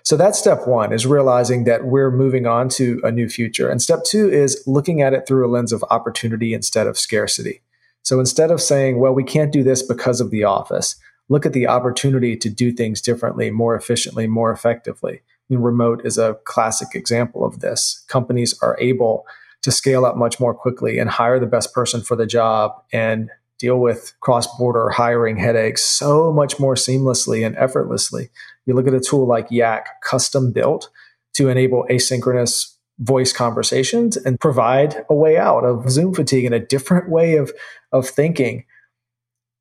So 0.04 0.16
that's 0.16 0.38
step 0.38 0.66
one 0.66 0.92
is 0.92 1.06
realizing 1.06 1.64
that 1.64 1.84
we're 1.84 2.10
moving 2.10 2.46
on 2.46 2.68
to 2.70 3.00
a 3.04 3.12
new 3.12 3.28
future. 3.28 3.68
And 3.68 3.80
step 3.80 4.00
two 4.04 4.28
is 4.30 4.62
looking 4.66 5.00
at 5.00 5.12
it 5.12 5.26
through 5.26 5.46
a 5.46 5.50
lens 5.50 5.72
of 5.72 5.84
opportunity 5.90 6.54
instead 6.54 6.86
of 6.86 6.98
scarcity. 6.98 7.62
So 8.02 8.18
instead 8.18 8.50
of 8.50 8.60
saying, 8.60 8.98
well, 8.98 9.14
we 9.14 9.24
can't 9.24 9.52
do 9.52 9.62
this 9.62 9.82
because 9.82 10.20
of 10.20 10.30
the 10.30 10.44
office, 10.44 10.96
look 11.28 11.46
at 11.46 11.52
the 11.52 11.68
opportunity 11.68 12.36
to 12.36 12.50
do 12.50 12.72
things 12.72 13.00
differently, 13.00 13.50
more 13.50 13.76
efficiently, 13.76 14.26
more 14.26 14.50
effectively. 14.50 15.14
I 15.14 15.54
mean, 15.54 15.60
remote 15.60 16.02
is 16.04 16.18
a 16.18 16.36
classic 16.44 16.94
example 16.94 17.44
of 17.44 17.60
this. 17.60 18.04
Companies 18.08 18.58
are 18.60 18.76
able 18.80 19.24
to 19.62 19.70
scale 19.70 20.04
up 20.04 20.16
much 20.16 20.40
more 20.40 20.54
quickly 20.54 20.98
and 20.98 21.08
hire 21.08 21.38
the 21.38 21.46
best 21.46 21.72
person 21.72 22.00
for 22.00 22.16
the 22.16 22.26
job 22.26 22.72
and 22.92 23.30
deal 23.58 23.78
with 23.78 24.12
cross 24.18 24.48
border 24.58 24.90
hiring 24.90 25.36
headaches 25.36 25.82
so 25.82 26.32
much 26.32 26.58
more 26.58 26.74
seamlessly 26.74 27.46
and 27.46 27.56
effortlessly. 27.56 28.28
You 28.66 28.74
look 28.74 28.86
at 28.86 28.94
a 28.94 29.00
tool 29.00 29.26
like 29.26 29.50
Yac, 29.50 30.02
custom 30.02 30.52
built 30.52 30.90
to 31.34 31.48
enable 31.48 31.86
asynchronous 31.90 32.74
voice 32.98 33.32
conversations 33.32 34.16
and 34.16 34.38
provide 34.38 35.04
a 35.08 35.14
way 35.14 35.36
out 35.36 35.64
of 35.64 35.90
Zoom 35.90 36.14
fatigue 36.14 36.44
and 36.44 36.54
a 36.54 36.60
different 36.60 37.10
way 37.10 37.36
of, 37.36 37.52
of 37.90 38.08
thinking. 38.08 38.64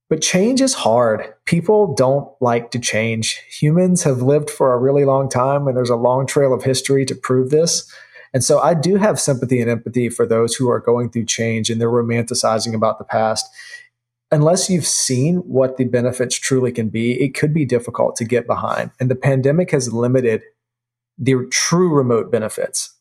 But 0.10 0.22
change 0.22 0.60
is 0.60 0.74
hard. 0.74 1.34
People 1.46 1.96
don't 1.96 2.30
like 2.42 2.72
to 2.72 2.80
change. 2.80 3.38
Humans 3.62 4.04
have 4.04 4.22
lived 4.22 4.50
for 4.50 4.74
a 4.74 4.78
really 4.78 5.06
long 5.06 5.30
time, 5.30 5.68
and 5.68 5.78
there's 5.78 5.90
a 5.90 5.96
long 5.96 6.28
trail 6.28 6.54
of 6.54 6.64
history 6.64 7.06
to 7.06 7.16
prove 7.16 7.50
this. 7.50 7.90
And 8.34 8.44
so 8.44 8.60
I 8.60 8.74
do 8.74 8.96
have 8.96 9.20
sympathy 9.20 9.62
and 9.62 9.70
empathy 9.70 10.10
for 10.10 10.26
those 10.26 10.56
who 10.56 10.70
are 10.70 10.80
going 10.80 11.10
through 11.10 11.26
change 11.26 11.70
and 11.70 11.82
they're 11.82 11.90
romanticizing 11.90 12.74
about 12.74 12.98
the 12.98 13.04
past 13.04 13.50
unless 14.32 14.70
you've 14.70 14.88
seen 14.88 15.38
what 15.38 15.78
the 15.78 15.86
benefits 15.86 16.38
truly 16.38 16.72
can 16.72 16.90
be, 16.90 17.22
it 17.22 17.36
could 17.36 17.54
be 17.54 17.66
difficult 17.66 18.16
to 18.16 18.26
get 18.26 18.48
behind. 18.48 18.92
And 19.00 19.12
the 19.12 19.16
pandemic 19.16 19.72
has 19.72 19.94
limited 19.94 20.42
the 21.18 21.48
true 21.52 21.94
remote 21.94 22.32
benefits. 22.32 22.96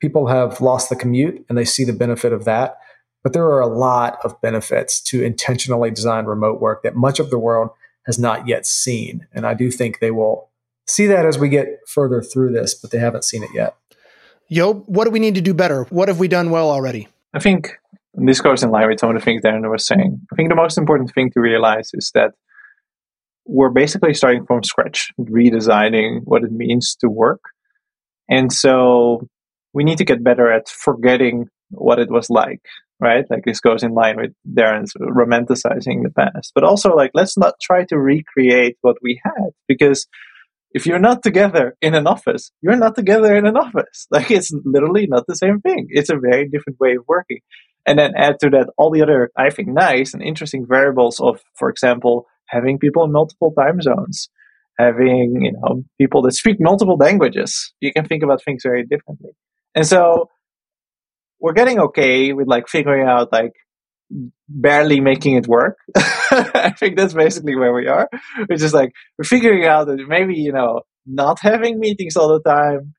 People 0.00 0.26
have 0.26 0.60
lost 0.60 0.88
the 0.88 0.96
commute 0.96 1.44
and 1.48 1.56
they 1.56 1.64
see 1.64 1.84
the 1.84 1.92
benefit 1.92 2.32
of 2.32 2.44
that. 2.44 2.78
But 3.22 3.32
there 3.32 3.44
are 3.44 3.60
a 3.60 3.66
lot 3.66 4.18
of 4.24 4.40
benefits 4.40 5.00
to 5.02 5.22
intentionally 5.22 5.90
designed 5.90 6.28
remote 6.28 6.60
work 6.60 6.82
that 6.82 6.94
much 6.94 7.18
of 7.18 7.30
the 7.30 7.38
world 7.38 7.70
has 8.06 8.18
not 8.18 8.46
yet 8.46 8.66
seen. 8.66 9.26
And 9.32 9.46
I 9.46 9.54
do 9.54 9.70
think 9.70 9.98
they 9.98 10.12
will 10.12 10.48
see 10.86 11.06
that 11.06 11.26
as 11.26 11.38
we 11.38 11.48
get 11.48 11.80
further 11.88 12.22
through 12.22 12.52
this, 12.52 12.74
but 12.74 12.92
they 12.92 12.98
haven't 12.98 13.24
seen 13.24 13.42
it 13.42 13.50
yet. 13.52 13.76
Yo, 14.48 14.74
what 14.74 15.04
do 15.04 15.10
we 15.10 15.18
need 15.18 15.34
to 15.34 15.40
do 15.40 15.54
better? 15.54 15.84
What 15.84 16.06
have 16.06 16.20
we 16.20 16.28
done 16.28 16.50
well 16.50 16.70
already? 16.70 17.08
I 17.34 17.40
think 17.40 17.76
and 18.16 18.28
this 18.28 18.40
goes 18.40 18.62
in 18.62 18.70
line 18.70 18.88
with 18.88 19.00
some 19.00 19.10
of 19.10 19.16
the 19.16 19.24
things 19.24 19.42
Darren 19.42 19.70
was 19.70 19.86
saying. 19.86 20.20
I 20.32 20.36
think 20.36 20.48
the 20.48 20.56
most 20.56 20.78
important 20.78 21.12
thing 21.14 21.30
to 21.32 21.40
realize 21.40 21.90
is 21.94 22.10
that 22.14 22.32
we're 23.46 23.70
basically 23.70 24.14
starting 24.14 24.44
from 24.46 24.62
scratch, 24.64 25.10
redesigning 25.20 26.20
what 26.24 26.42
it 26.42 26.52
means 26.52 26.96
to 27.00 27.08
work. 27.08 27.40
And 28.28 28.52
so 28.52 29.28
we 29.72 29.84
need 29.84 29.98
to 29.98 30.04
get 30.04 30.24
better 30.24 30.50
at 30.50 30.68
forgetting 30.68 31.46
what 31.70 31.98
it 31.98 32.10
was 32.10 32.30
like. 32.30 32.62
right? 33.00 33.24
Like 33.30 33.44
this 33.44 33.60
goes 33.60 33.82
in 33.82 33.92
line 33.92 34.16
with 34.16 34.32
Darren's 34.48 34.94
romanticizing 34.94 36.02
the 36.02 36.12
past. 36.16 36.52
But 36.54 36.64
also, 36.64 36.94
like, 36.94 37.10
let's 37.14 37.36
not 37.36 37.54
try 37.60 37.84
to 37.86 37.98
recreate 37.98 38.76
what 38.80 38.96
we 39.02 39.20
had 39.24 39.50
because 39.68 40.06
if 40.72 40.86
you're 40.86 40.98
not 40.98 41.22
together 41.22 41.76
in 41.80 41.94
an 41.94 42.06
office, 42.06 42.50
you're 42.62 42.76
not 42.76 42.94
together 42.96 43.34
in 43.36 43.46
an 43.46 43.56
office. 43.56 44.06
Like, 44.12 44.30
it's 44.30 44.52
literally 44.64 45.06
not 45.06 45.24
the 45.26 45.36
same 45.36 45.60
thing. 45.60 45.86
It's 45.90 46.10
a 46.10 46.16
very 46.18 46.48
different 46.48 46.80
way 46.80 46.96
of 46.96 47.04
working. 47.08 47.40
And 47.86 47.98
then 47.98 48.12
add 48.16 48.40
to 48.40 48.50
that 48.50 48.68
all 48.76 48.90
the 48.90 49.02
other, 49.02 49.30
I 49.36 49.50
think, 49.50 49.68
nice 49.68 50.12
and 50.12 50.22
interesting 50.22 50.66
variables 50.68 51.20
of, 51.20 51.40
for 51.54 51.70
example, 51.70 52.26
having 52.48 52.78
people 52.78 53.04
in 53.04 53.12
multiple 53.12 53.52
time 53.56 53.80
zones, 53.80 54.28
having, 54.78 55.38
you 55.40 55.52
know, 55.52 55.84
people 56.00 56.22
that 56.22 56.32
speak 56.32 56.56
multiple 56.58 56.96
languages. 56.96 57.72
You 57.80 57.92
can 57.92 58.04
think 58.04 58.22
about 58.22 58.42
things 58.42 58.62
very 58.64 58.84
differently. 58.84 59.30
And 59.74 59.86
so 59.86 60.30
we're 61.38 61.52
getting 61.52 61.78
okay 61.78 62.32
with 62.32 62.48
like 62.48 62.68
figuring 62.68 63.06
out 63.06 63.32
like 63.32 63.52
barely 64.48 65.00
making 65.00 65.36
it 65.36 65.46
work. 65.46 65.78
I 65.96 66.72
think 66.78 66.96
that's 66.96 67.14
basically 67.14 67.56
where 67.56 67.72
we 67.72 67.86
are. 67.88 68.08
Which 68.46 68.62
is 68.62 68.74
like 68.74 68.92
we're 69.18 69.24
figuring 69.24 69.64
out 69.64 69.86
that 69.86 70.04
maybe, 70.08 70.34
you 70.34 70.52
know, 70.52 70.82
not 71.06 71.38
having 71.40 71.78
meetings 71.78 72.16
all 72.16 72.28
the 72.28 72.40
time, 72.40 72.94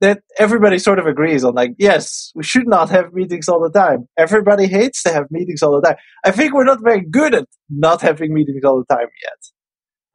that 0.00 0.22
everybody 0.38 0.78
sort 0.78 0.98
of 0.98 1.06
agrees 1.06 1.44
on 1.44 1.54
like, 1.54 1.72
yes, 1.78 2.30
we 2.34 2.44
should 2.44 2.68
not 2.68 2.90
have 2.90 3.12
meetings 3.12 3.48
all 3.48 3.60
the 3.60 3.70
time. 3.70 4.08
Everybody 4.16 4.66
hates 4.66 5.02
to 5.02 5.12
have 5.12 5.26
meetings 5.30 5.62
all 5.62 5.80
the 5.80 5.88
time. 5.88 5.96
I 6.24 6.30
think 6.30 6.54
we're 6.54 6.64
not 6.64 6.82
very 6.82 7.04
good 7.04 7.34
at 7.34 7.46
not 7.68 8.00
having 8.00 8.32
meetings 8.32 8.64
all 8.64 8.78
the 8.78 8.94
time 8.94 9.08
yet 9.22 9.38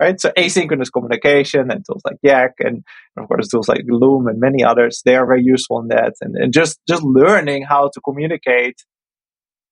right? 0.04 0.20
So 0.20 0.32
asynchronous 0.38 0.92
communication 0.92 1.72
and 1.72 1.84
tools 1.86 2.02
like 2.06 2.18
Yac 2.22 2.54
and 2.60 2.84
of 3.18 3.28
course 3.28 3.48
tools 3.48 3.70
like 3.70 3.84
Loom 3.88 4.28
and 4.28 4.40
many 4.40 4.64
others, 4.64 5.02
they 5.06 5.16
are 5.16 5.26
very 5.26 5.44
useful 5.44 5.80
in 5.82 5.88
that. 5.90 6.14
And, 6.22 6.36
and 6.36 6.54
just, 6.54 6.80
just 6.88 7.04
learning 7.04 7.64
how 7.64 7.90
to 7.94 8.02
communicate 8.02 8.84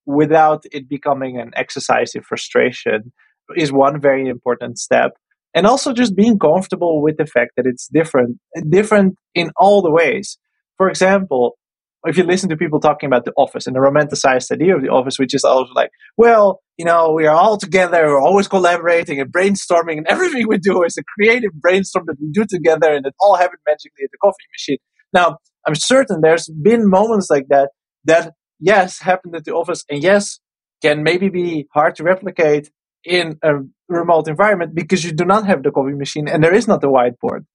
without 0.06 0.64
it 0.72 0.88
becoming 0.88 1.40
an 1.40 1.52
exercise 1.56 2.16
in 2.16 2.24
frustration 2.24 3.12
is 3.56 3.72
one 3.72 4.00
very 4.00 4.28
important 4.28 4.80
step. 4.80 5.12
And 5.54 5.68
also 5.68 5.94
just 5.94 6.16
being 6.16 6.40
comfortable 6.40 7.02
with 7.02 7.18
the 7.18 7.26
fact 7.26 7.52
that 7.58 7.66
it's 7.66 7.88
different, 7.88 8.38
different 8.70 9.16
in 9.36 9.52
all 9.58 9.82
the 9.82 9.92
ways. 9.92 10.38
For 10.78 10.90
example, 10.90 11.58
if 12.06 12.18
you 12.18 12.24
listen 12.24 12.50
to 12.50 12.58
people 12.58 12.80
talking 12.80 13.08
about 13.08 13.26
the 13.26 13.34
office 13.38 13.68
and 13.68 13.76
the 13.76 13.80
romanticized 13.80 14.52
idea 14.52 14.76
of 14.76 14.82
the 14.82 14.90
office, 14.90 15.20
which 15.20 15.36
is 15.36 15.44
always 15.44 15.70
like, 15.76 15.92
well, 16.18 16.62
you 16.78 16.86
know, 16.86 17.12
we 17.12 17.28
are 17.28 17.36
all 17.36 17.58
together, 17.58 18.08
we're 18.08 18.22
always 18.22 18.48
collaborating 18.48 19.20
and 19.20 19.32
brainstorming, 19.32 19.98
and 19.98 20.08
everything 20.08 20.48
we 20.48 20.58
do 20.58 20.84
is 20.84 20.98
a 20.98 21.04
creative 21.04 21.52
brainstorm 21.54 22.06
that 22.08 22.16
we 22.20 22.32
do 22.32 22.44
together, 22.50 22.92
and 22.92 23.06
it 23.06 23.14
all 23.20 23.36
happens 23.36 23.62
magically 23.68 24.04
at 24.04 24.10
the 24.12 24.18
coffee 24.18 24.48
machine. 24.52 24.78
Now, 25.14 25.38
I'm 25.68 25.76
certain 25.76 26.22
there's 26.22 26.50
been 26.50 26.90
moments 26.90 27.28
like 27.30 27.48
that 27.50 27.70
that, 28.06 28.34
yes, 28.60 29.00
happened 29.00 29.36
at 29.36 29.44
the 29.46 29.54
office, 29.54 29.84
and 29.88 30.02
yes, 30.02 30.40
can 30.82 31.04
maybe 31.04 31.30
be 31.30 31.68
hard 31.72 31.96
to 31.98 32.04
replicate 32.04 32.72
in 33.04 33.38
a 33.44 33.52
remote 33.94 34.28
environment 34.28 34.76
because 34.76 35.04
you 35.04 35.12
do 35.12 35.26
not 35.26 35.46
have 35.46 35.64
the 35.64 35.72
coffee 35.72 35.94
machine 35.94 36.28
and 36.28 36.44
there 36.44 36.54
is 36.54 36.68
not 36.68 36.82
the 36.82 36.88
whiteboard. 36.90 37.46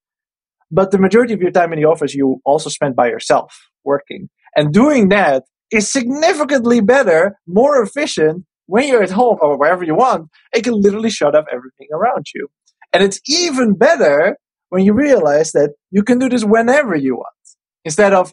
But 0.71 0.91
the 0.91 0.99
majority 0.99 1.33
of 1.33 1.41
your 1.41 1.53
time 1.53 1.73
in 1.73 1.81
the 1.81 1.87
office, 1.87 2.15
you 2.15 2.41
also 2.45 2.71
spend 2.71 2.97
by 2.97 3.09
yourself 3.09 3.57
working. 3.85 4.29
And 4.57 4.73
doing 4.73 5.11
that 5.11 5.45
is 5.71 5.91
significantly 5.91 6.81
better, 6.81 7.39
more 7.47 7.83
efficient 7.83 8.45
when 8.67 8.89
you're 8.89 9.03
at 9.03 9.11
home 9.11 9.39
or 9.41 9.59
wherever 9.59 9.85
you 9.85 9.95
want. 9.95 10.29
It 10.53 10.65
can 10.65 10.75
literally 10.75 11.11
shut 11.11 11.37
off 11.37 11.45
everything 11.53 11.89
around 11.93 12.27
you. 12.35 12.49
And 12.93 13.03
it's 13.03 13.21
even 13.29 13.75
better 13.75 14.37
when 14.71 14.85
you 14.85 14.93
realize 14.93 15.53
that 15.53 15.75
you 15.91 16.03
can 16.03 16.19
do 16.19 16.29
this 16.29 16.45
whenever 16.45 16.97
you 16.97 17.17
want 17.17 17.35
instead 17.85 18.13
of 18.13 18.33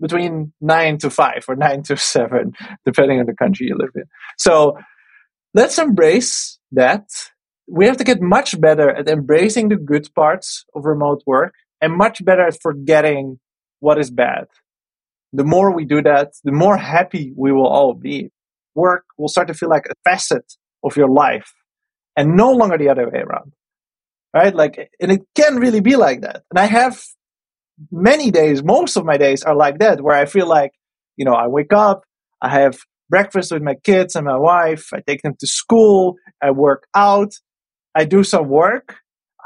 between 0.00 0.52
nine 0.60 0.98
to 0.98 1.10
five 1.10 1.44
or 1.48 1.56
nine 1.56 1.82
to 1.84 1.96
seven, 2.14 2.52
depending 2.84 3.20
on 3.20 3.26
the 3.26 3.34
country 3.34 3.66
you 3.66 3.76
live 3.76 3.90
in. 3.94 4.04
So 4.38 4.78
let's 5.54 5.78
embrace 5.78 6.58
that. 6.72 7.08
We 7.68 7.86
have 7.86 7.96
to 7.96 8.04
get 8.04 8.20
much 8.20 8.60
better 8.60 8.90
at 8.90 9.08
embracing 9.08 9.68
the 9.68 9.76
good 9.76 10.08
parts 10.14 10.64
of 10.74 10.84
remote 10.84 11.22
work 11.26 11.54
and 11.80 11.92
much 11.92 12.24
better 12.24 12.46
at 12.46 12.60
forgetting 12.60 13.38
what 13.80 13.98
is 13.98 14.10
bad 14.10 14.46
the 15.36 15.44
more 15.44 15.74
we 15.74 15.84
do 15.84 16.02
that, 16.02 16.32
the 16.44 16.52
more 16.52 16.76
happy 16.76 17.32
we 17.36 17.52
will 17.52 17.66
all 17.66 17.94
be. 17.94 18.30
Work 18.74 19.04
will 19.18 19.28
start 19.28 19.48
to 19.48 19.54
feel 19.54 19.68
like 19.68 19.86
a 19.86 19.94
facet 20.04 20.54
of 20.82 20.96
your 20.96 21.10
life 21.10 21.52
and 22.16 22.36
no 22.36 22.52
longer 22.52 22.78
the 22.78 22.88
other 22.88 23.08
way 23.08 23.20
around. 23.20 23.52
Right? 24.34 24.54
Like, 24.54 24.90
and 25.00 25.12
it 25.12 25.22
can 25.34 25.56
really 25.56 25.80
be 25.80 25.96
like 25.96 26.22
that. 26.22 26.42
And 26.50 26.58
I 26.58 26.66
have 26.66 27.02
many 27.90 28.30
days, 28.30 28.62
most 28.62 28.96
of 28.96 29.04
my 29.04 29.16
days 29.16 29.42
are 29.42 29.54
like 29.54 29.78
that, 29.78 30.00
where 30.00 30.16
I 30.16 30.26
feel 30.26 30.46
like, 30.46 30.72
you 31.16 31.24
know, 31.24 31.32
I 31.32 31.48
wake 31.48 31.72
up, 31.72 32.04
I 32.40 32.50
have 32.50 32.78
breakfast 33.08 33.52
with 33.52 33.62
my 33.62 33.74
kids 33.82 34.14
and 34.14 34.26
my 34.26 34.36
wife, 34.36 34.92
I 34.92 35.00
take 35.06 35.22
them 35.22 35.34
to 35.38 35.46
school, 35.46 36.16
I 36.42 36.50
work 36.50 36.86
out, 36.94 37.32
I 37.96 38.04
do 38.04 38.22
some 38.22 38.48
work, 38.48 38.96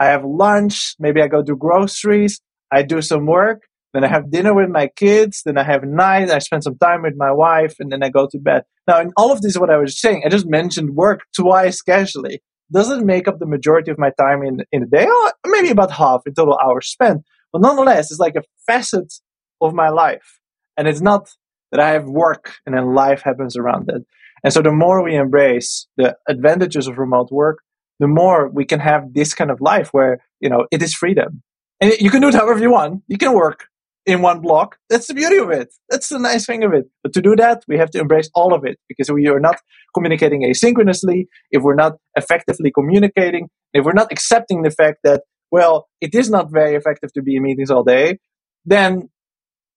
I 0.01 0.07
have 0.07 0.25
lunch, 0.25 0.97
maybe 0.99 1.23
I 1.23 1.29
go 1.29 1.43
do 1.43 1.57
groceries, 1.57 2.41
I 2.73 2.83
do 2.83 3.01
some 3.01 3.27
work, 3.27 3.63
then 3.93 4.05
I 4.05 4.09
have 4.09 4.31
dinner 4.31 4.55
with 4.55 4.69
my 4.69 4.89
kids. 4.89 5.43
Then 5.45 5.59
I 5.59 5.65
have 5.65 5.83
night. 5.83 6.31
I 6.31 6.39
spend 6.39 6.63
some 6.63 6.79
time 6.79 7.03
with 7.03 7.15
my 7.17 7.33
wife, 7.33 7.75
and 7.81 7.91
then 7.91 8.03
I 8.03 8.09
go 8.09 8.29
to 8.31 8.39
bed. 8.39 8.63
Now, 8.87 9.01
in 9.01 9.13
all 9.17 9.33
of 9.33 9.43
this, 9.43 9.59
what 9.59 9.71
I 9.71 9.79
was 9.79 10.01
saying, 10.01 10.23
I 10.25 10.29
just 10.29 10.47
mentioned 10.49 10.95
work 10.95 11.23
twice 11.35 11.83
casually. 11.83 12.41
Doesn't 12.73 13.05
make 13.05 13.27
up 13.27 13.41
the 13.41 13.47
majority 13.47 13.91
of 13.91 13.99
my 13.99 14.11
time 14.11 14.45
in 14.45 14.65
in 14.71 14.85
a 14.85 14.87
day. 14.87 15.07
Oh, 15.09 15.33
maybe 15.47 15.71
about 15.71 15.91
half 15.91 16.23
in 16.27 16.35
total 16.35 16.59
hours 16.65 16.89
spent. 16.89 17.25
But 17.53 17.63
nonetheless, 17.63 18.13
it's 18.13 18.21
like 18.21 18.37
a 18.37 18.45
facet 18.67 19.13
of 19.61 19.75
my 19.75 19.89
life, 19.89 20.41
and 20.77 20.87
it's 20.87 21.01
not 21.01 21.29
that 21.73 21.81
I 21.81 21.91
have 21.91 22.05
work 22.05 22.55
and 22.67 22.75
then 22.75 22.95
life 22.95 23.23
happens 23.23 23.57
around 23.57 23.89
it. 23.91 24.03
And 24.43 24.53
so, 24.53 24.63
the 24.63 24.73
more 24.73 25.03
we 25.03 25.17
embrace 25.17 25.89
the 25.97 26.17
advantages 26.29 26.87
of 26.87 26.99
remote 26.99 27.31
work, 27.33 27.59
the 28.01 28.09
more 28.09 28.49
we 28.49 28.65
can 28.65 28.81
have 28.81 29.15
this 29.15 29.35
kind 29.35 29.51
of 29.51 29.61
life 29.61 29.91
where 29.93 30.19
you 30.41 30.51
know 30.51 30.67
it 30.73 30.83
is 30.83 30.93
freedom 30.95 31.43
and 31.81 31.93
you 31.99 32.11
can 32.11 32.21
do 32.21 32.29
it 32.29 32.35
however 32.35 32.61
you 32.61 32.71
want. 32.71 33.03
You 33.09 33.17
can 33.17 33.33
work 33.33 33.67
in 34.07 34.23
one 34.23 34.41
block. 34.41 34.77
That's 34.89 35.07
the 35.07 35.15
beauty 35.15 35.37
of 35.37 35.51
it. 35.51 35.73
That's 35.89 36.09
the 36.09 36.19
nice 36.19 36.47
thing 36.47 36.63
of 36.65 36.73
it. 36.73 36.87
But 37.03 37.13
to 37.15 37.23
do 37.23 37.37
that, 37.37 37.65
we 37.69 37.79
have 37.79 37.91
to 37.91 38.01
embrace 38.01 38.31
all 38.35 38.55
of 38.55 38.65
it 38.65 38.79
because 38.89 39.11
we 39.11 39.29
are 39.29 39.41
not 39.41 39.57
communicating 39.95 40.43
asynchronously, 40.43 41.27
if 41.51 41.63
we're 41.63 41.75
not 41.75 41.95
effectively 42.17 42.71
communicating, 42.71 43.49
if 43.73 43.85
we're 43.85 43.93
not 43.93 44.13
accepting 44.13 44.63
the 44.63 44.71
fact 44.71 44.99
that, 45.05 45.23
well, 45.51 45.89
it 46.01 46.15
is 46.15 46.31
not 46.31 46.51
very 46.51 46.75
effective 46.75 47.13
to 47.15 47.23
be 47.23 47.37
in 47.37 47.43
meetings 47.43 47.71
all 47.71 47.85
day, 47.85 48.19
then 48.65 49.09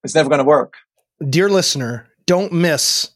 it's 0.04 0.16
never 0.16 0.30
going 0.30 0.40
to 0.40 0.46
work. 0.46 0.76
Dear 1.28 1.50
listener, 1.50 2.08
don't 2.26 2.52
miss 2.52 3.12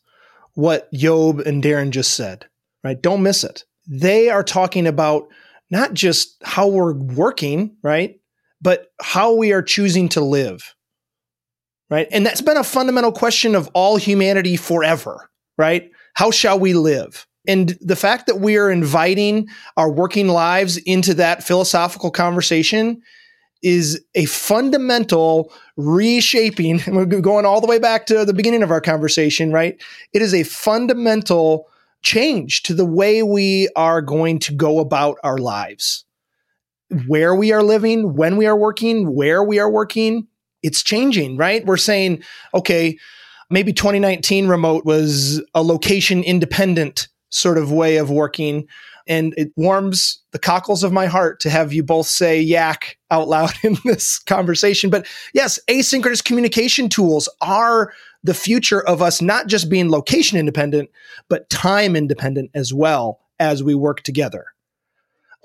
what 0.54 0.92
Job 0.94 1.40
and 1.40 1.64
Darren 1.64 1.92
just 1.92 2.14
said, 2.14 2.46
right? 2.84 3.00
Don't 3.02 3.22
miss 3.22 3.44
it. 3.44 3.66
They 3.88 4.30
are 4.30 4.44
talking 4.44 4.88
about 4.88 5.28
not 5.70 5.94
just 5.94 6.38
how 6.44 6.68
we're 6.68 6.94
working, 6.94 7.76
right? 7.82 8.20
But 8.62 8.88
how 9.02 9.34
we 9.34 9.52
are 9.54 9.62
choosing 9.62 10.10
to 10.10 10.22
live 10.22 10.76
right? 11.90 12.08
And 12.12 12.26
that's 12.26 12.42
been 12.42 12.58
a 12.58 12.64
fundamental 12.64 13.12
question 13.12 13.56
of 13.56 13.70
all 13.74 13.98
humanity 13.98 14.58
forever, 14.58 15.30
right? 15.58 15.92
How 16.14 16.32
shall 16.32 16.60
we 16.60 16.74
live? 16.74 17.26
And 17.48 17.78
the 17.80 17.96
fact 17.96 18.28
that 18.28 18.40
we 18.40 18.58
are 18.58 18.70
inviting 18.70 19.48
our 19.78 19.90
working 19.90 20.28
lives 20.28 20.78
into 20.78 21.14
that 21.16 21.44
philosophical 21.44 22.12
conversation 22.12 23.02
is 23.64 24.04
a 24.16 24.26
fundamental 24.26 25.52
reshaping. 25.78 26.82
We're 26.88 27.06
going 27.22 27.46
all 27.46 27.62
the 27.62 27.68
way 27.68 27.80
back 27.80 28.06
to 28.08 28.26
the 28.26 28.34
beginning 28.34 28.64
of 28.64 28.72
our 28.72 28.82
conversation, 28.82 29.52
right? 29.52 29.82
It 30.14 30.22
is 30.22 30.34
a 30.34 30.44
fundamental 30.44 31.70
change 32.04 32.64
to 32.64 32.74
the 32.74 32.86
way 32.86 33.24
we 33.24 33.70
are 33.76 34.02
going 34.02 34.40
to 34.40 34.54
go 34.54 34.80
about 34.80 35.18
our 35.24 35.38
lives. 35.38 36.06
Where 37.08 37.36
we 37.36 37.52
are 37.52 37.64
living, 37.64 38.16
when 38.16 38.38
we 38.38 38.46
are 38.46 38.56
working, 38.56 39.14
where 39.14 39.44
we 39.44 39.60
are 39.60 39.70
working, 39.70 40.28
it's 40.64 40.84
changing, 40.84 41.38
right? 41.38 41.66
We're 41.66 41.78
saying, 41.78 42.24
okay, 42.54 42.98
maybe 43.50 43.74
2019 43.74 44.48
remote 44.48 44.86
was 44.86 45.44
a 45.54 45.62
location 45.62 46.24
independent 46.24 47.08
sort 47.30 47.58
of 47.58 47.72
way 47.72 47.98
of 47.98 48.10
working. 48.10 48.68
And 49.08 49.34
it 49.38 49.52
warms 49.56 50.22
the 50.32 50.40
cockles 50.40 50.84
of 50.84 50.92
my 50.92 51.06
heart 51.06 51.40
to 51.42 51.50
have 51.50 51.72
you 51.72 51.84
both 51.84 52.08
say 52.08 52.42
Yac 52.42 52.98
out 53.10 53.28
loud 53.28 53.54
in 53.64 53.78
this 53.86 54.20
conversation. 54.20 54.90
But 54.90 55.08
yes, 55.34 55.60
asynchronous 55.70 56.24
communication 56.24 56.90
tools 56.90 57.30
are 57.42 57.94
the 58.24 58.34
future 58.34 58.82
of 58.82 59.02
us 59.02 59.22
not 59.22 59.48
just 59.48 59.70
being 59.70 59.92
location 59.92 60.38
independent, 60.38 60.90
but 61.30 61.50
time 61.50 61.96
independent 61.96 62.52
as 62.54 62.74
well 62.74 63.20
as 63.40 63.64
we 63.64 63.76
work 63.76 64.02
together. 64.02 64.46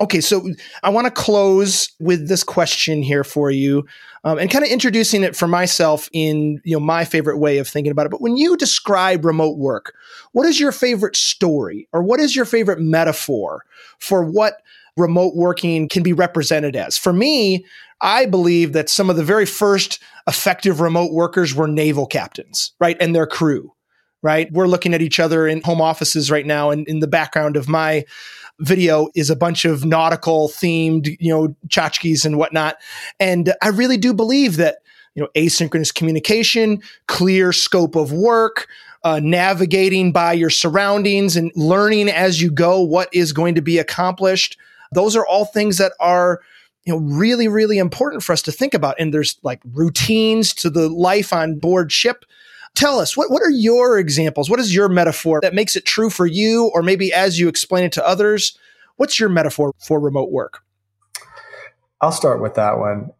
Okay, 0.01 0.21
so 0.21 0.49
I 0.81 0.89
want 0.89 1.05
to 1.05 1.11
close 1.11 1.89
with 1.99 2.27
this 2.27 2.43
question 2.43 3.03
here 3.03 3.23
for 3.23 3.51
you, 3.51 3.85
um, 4.23 4.39
and 4.39 4.49
kind 4.49 4.65
of 4.65 4.71
introducing 4.71 5.23
it 5.23 5.35
for 5.35 5.47
myself 5.47 6.09
in 6.11 6.59
you 6.65 6.75
know 6.75 6.79
my 6.79 7.05
favorite 7.05 7.37
way 7.37 7.59
of 7.59 7.67
thinking 7.67 7.91
about 7.91 8.07
it. 8.07 8.09
But 8.09 8.19
when 8.19 8.35
you 8.35 8.57
describe 8.57 9.23
remote 9.23 9.57
work, 9.57 9.93
what 10.31 10.47
is 10.47 10.59
your 10.59 10.71
favorite 10.71 11.15
story, 11.15 11.87
or 11.93 12.01
what 12.01 12.19
is 12.19 12.35
your 12.35 12.45
favorite 12.45 12.79
metaphor 12.79 13.63
for 13.99 14.25
what 14.25 14.61
remote 14.97 15.35
working 15.35 15.87
can 15.87 16.03
be 16.03 16.13
represented 16.13 16.75
as? 16.75 16.97
For 16.97 17.13
me, 17.13 17.65
I 18.01 18.25
believe 18.25 18.73
that 18.73 18.89
some 18.89 19.09
of 19.09 19.15
the 19.15 19.23
very 19.23 19.45
first 19.45 19.99
effective 20.27 20.79
remote 20.79 21.13
workers 21.13 21.55
were 21.55 21.67
naval 21.67 22.05
captains, 22.05 22.73
right, 22.79 22.97
and 22.99 23.15
their 23.15 23.27
crew 23.27 23.73
right? 24.23 24.51
We're 24.51 24.67
looking 24.67 24.93
at 24.95 25.01
each 25.01 25.19
other 25.19 25.47
in 25.47 25.61
home 25.61 25.81
offices 25.81 26.31
right 26.31 26.45
now, 26.45 26.71
and 26.71 26.87
in 26.87 27.01
the 27.01 27.07
background 27.07 27.55
of 27.55 27.69
my 27.69 28.05
video 28.59 29.09
is 29.15 29.29
a 29.29 29.35
bunch 29.35 29.65
of 29.65 29.85
nautical 29.85 30.47
themed, 30.47 31.15
you 31.19 31.31
know, 31.31 31.55
tchotchkes 31.67 32.25
and 32.25 32.37
whatnot. 32.37 32.77
And 33.19 33.53
I 33.61 33.67
really 33.69 33.97
do 33.97 34.13
believe 34.13 34.57
that, 34.57 34.77
you 35.13 35.21
know, 35.21 35.29
asynchronous 35.35 35.93
communication, 35.93 36.81
clear 37.07 37.51
scope 37.51 37.95
of 37.95 38.11
work, 38.11 38.67
uh, 39.03 39.19
navigating 39.21 40.11
by 40.11 40.33
your 40.33 40.49
surroundings 40.49 41.35
and 41.35 41.51
learning 41.55 42.09
as 42.09 42.41
you 42.41 42.49
go 42.49 42.81
what 42.81 43.09
is 43.11 43.33
going 43.33 43.55
to 43.55 43.61
be 43.61 43.77
accomplished. 43.77 44.57
Those 44.93 45.15
are 45.15 45.25
all 45.25 45.45
things 45.45 45.77
that 45.77 45.93
are 45.99 46.41
you 46.85 46.93
know 46.93 46.99
really 46.99 47.47
really 47.47 47.77
important 47.77 48.23
for 48.23 48.33
us 48.33 48.41
to 48.43 48.51
think 48.51 48.73
about. 48.73 48.95
And 48.99 49.13
there's 49.13 49.37
like 49.43 49.61
routines 49.73 50.53
to 50.55 50.69
the 50.69 50.89
life 50.89 51.33
on 51.33 51.59
board 51.59 51.91
ship. 51.91 52.25
Tell 52.75 52.99
us 52.99 53.15
what, 53.15 53.29
what 53.29 53.43
are 53.43 53.51
your 53.51 53.99
examples? 53.99 54.49
What 54.49 54.59
is 54.59 54.73
your 54.73 54.89
metaphor 54.89 55.39
that 55.41 55.53
makes 55.53 55.75
it 55.75 55.85
true 55.85 56.09
for 56.09 56.25
you? 56.25 56.71
Or 56.73 56.81
maybe 56.81 57.13
as 57.13 57.39
you 57.39 57.47
explain 57.47 57.83
it 57.83 57.91
to 57.93 58.07
others 58.07 58.57
what's 58.97 59.19
your 59.19 59.29
metaphor 59.29 59.73
for 59.79 59.99
remote 59.99 60.31
work? 60.31 60.59
I'll 62.01 62.11
start 62.11 62.41
with 62.41 62.55
that 62.55 62.77
one. 62.77 63.11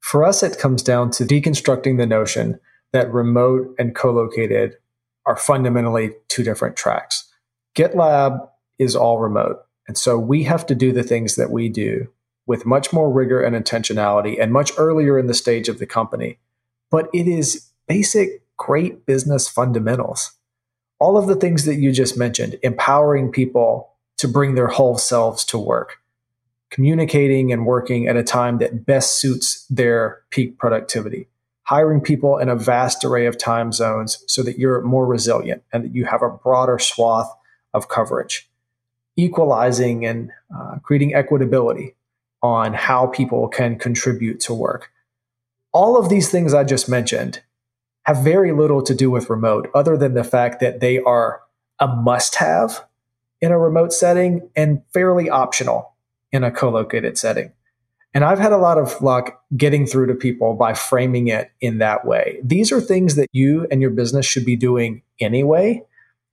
For 0.00 0.24
us 0.24 0.42
it 0.42 0.58
comes 0.58 0.82
down 0.82 1.10
to 1.12 1.24
deconstructing 1.24 1.98
the 1.98 2.06
notion 2.06 2.58
that 2.92 3.12
remote 3.12 3.74
and 3.78 3.94
co-located 3.94 4.74
are 5.26 5.36
fundamentally 5.36 6.12
two 6.28 6.42
different 6.42 6.76
tracks. 6.76 7.28
Gitlab 7.76 8.48
is 8.78 8.96
all 8.96 9.18
remote 9.18 9.58
and 9.88 9.98
so 9.98 10.18
we 10.18 10.44
have 10.44 10.66
to 10.66 10.74
do 10.74 10.92
the 10.92 11.02
things 11.02 11.34
that 11.36 11.50
we 11.50 11.68
do 11.68 12.08
with 12.46 12.66
much 12.66 12.92
more 12.92 13.10
rigor 13.10 13.42
and 13.42 13.56
intentionality 13.56 14.40
and 14.40 14.52
much 14.52 14.70
earlier 14.78 15.18
in 15.18 15.26
the 15.26 15.34
stage 15.34 15.68
of 15.68 15.78
the 15.78 15.86
company. 15.86 16.38
But 16.90 17.08
it 17.12 17.26
is 17.26 17.70
basic, 17.86 18.42
great 18.56 19.06
business 19.06 19.48
fundamentals. 19.48 20.32
All 21.00 21.16
of 21.16 21.26
the 21.26 21.36
things 21.36 21.64
that 21.64 21.76
you 21.76 21.92
just 21.92 22.16
mentioned, 22.16 22.58
empowering 22.62 23.32
people 23.32 23.90
to 24.18 24.28
bring 24.28 24.54
their 24.54 24.68
whole 24.68 24.98
selves 24.98 25.44
to 25.46 25.58
work, 25.58 25.98
communicating 26.70 27.52
and 27.52 27.66
working 27.66 28.08
at 28.08 28.16
a 28.16 28.22
time 28.22 28.58
that 28.58 28.84
best 28.84 29.20
suits 29.20 29.66
their 29.68 30.22
peak 30.30 30.58
productivity, 30.58 31.28
hiring 31.62 32.00
people 32.00 32.38
in 32.38 32.48
a 32.48 32.56
vast 32.56 33.04
array 33.04 33.26
of 33.26 33.38
time 33.38 33.72
zones 33.72 34.24
so 34.26 34.42
that 34.42 34.58
you're 34.58 34.82
more 34.82 35.06
resilient 35.06 35.62
and 35.72 35.84
that 35.84 35.94
you 35.94 36.04
have 36.04 36.22
a 36.22 36.30
broader 36.30 36.78
swath 36.78 37.30
of 37.74 37.88
coverage, 37.88 38.47
equalizing 39.18 40.06
and 40.06 40.30
uh, 40.56 40.76
creating 40.82 41.12
equitability 41.12 41.94
on 42.40 42.72
how 42.72 43.08
people 43.08 43.48
can 43.48 43.76
contribute 43.76 44.40
to 44.40 44.54
work. 44.54 44.90
All 45.72 45.98
of 45.98 46.08
these 46.08 46.30
things 46.30 46.54
I 46.54 46.64
just 46.64 46.88
mentioned 46.88 47.42
have 48.04 48.18
very 48.18 48.52
little 48.52 48.80
to 48.82 48.94
do 48.94 49.10
with 49.10 49.28
remote, 49.28 49.68
other 49.74 49.96
than 49.96 50.14
the 50.14 50.24
fact 50.24 50.60
that 50.60 50.80
they 50.80 50.98
are 51.00 51.42
a 51.78 51.88
must 51.88 52.36
have 52.36 52.86
in 53.40 53.52
a 53.52 53.58
remote 53.58 53.92
setting 53.92 54.48
and 54.56 54.82
fairly 54.94 55.28
optional 55.28 55.92
in 56.32 56.44
a 56.44 56.50
co 56.50 56.70
located 56.70 57.18
setting. 57.18 57.52
And 58.14 58.24
I've 58.24 58.38
had 58.38 58.52
a 58.52 58.56
lot 58.56 58.78
of 58.78 59.00
luck 59.02 59.42
getting 59.56 59.86
through 59.86 60.06
to 60.06 60.14
people 60.14 60.54
by 60.54 60.74
framing 60.74 61.28
it 61.28 61.50
in 61.60 61.78
that 61.78 62.06
way. 62.06 62.38
These 62.42 62.72
are 62.72 62.80
things 62.80 63.16
that 63.16 63.28
you 63.32 63.66
and 63.70 63.82
your 63.82 63.90
business 63.90 64.24
should 64.24 64.46
be 64.46 64.56
doing 64.56 65.02
anyway, 65.20 65.84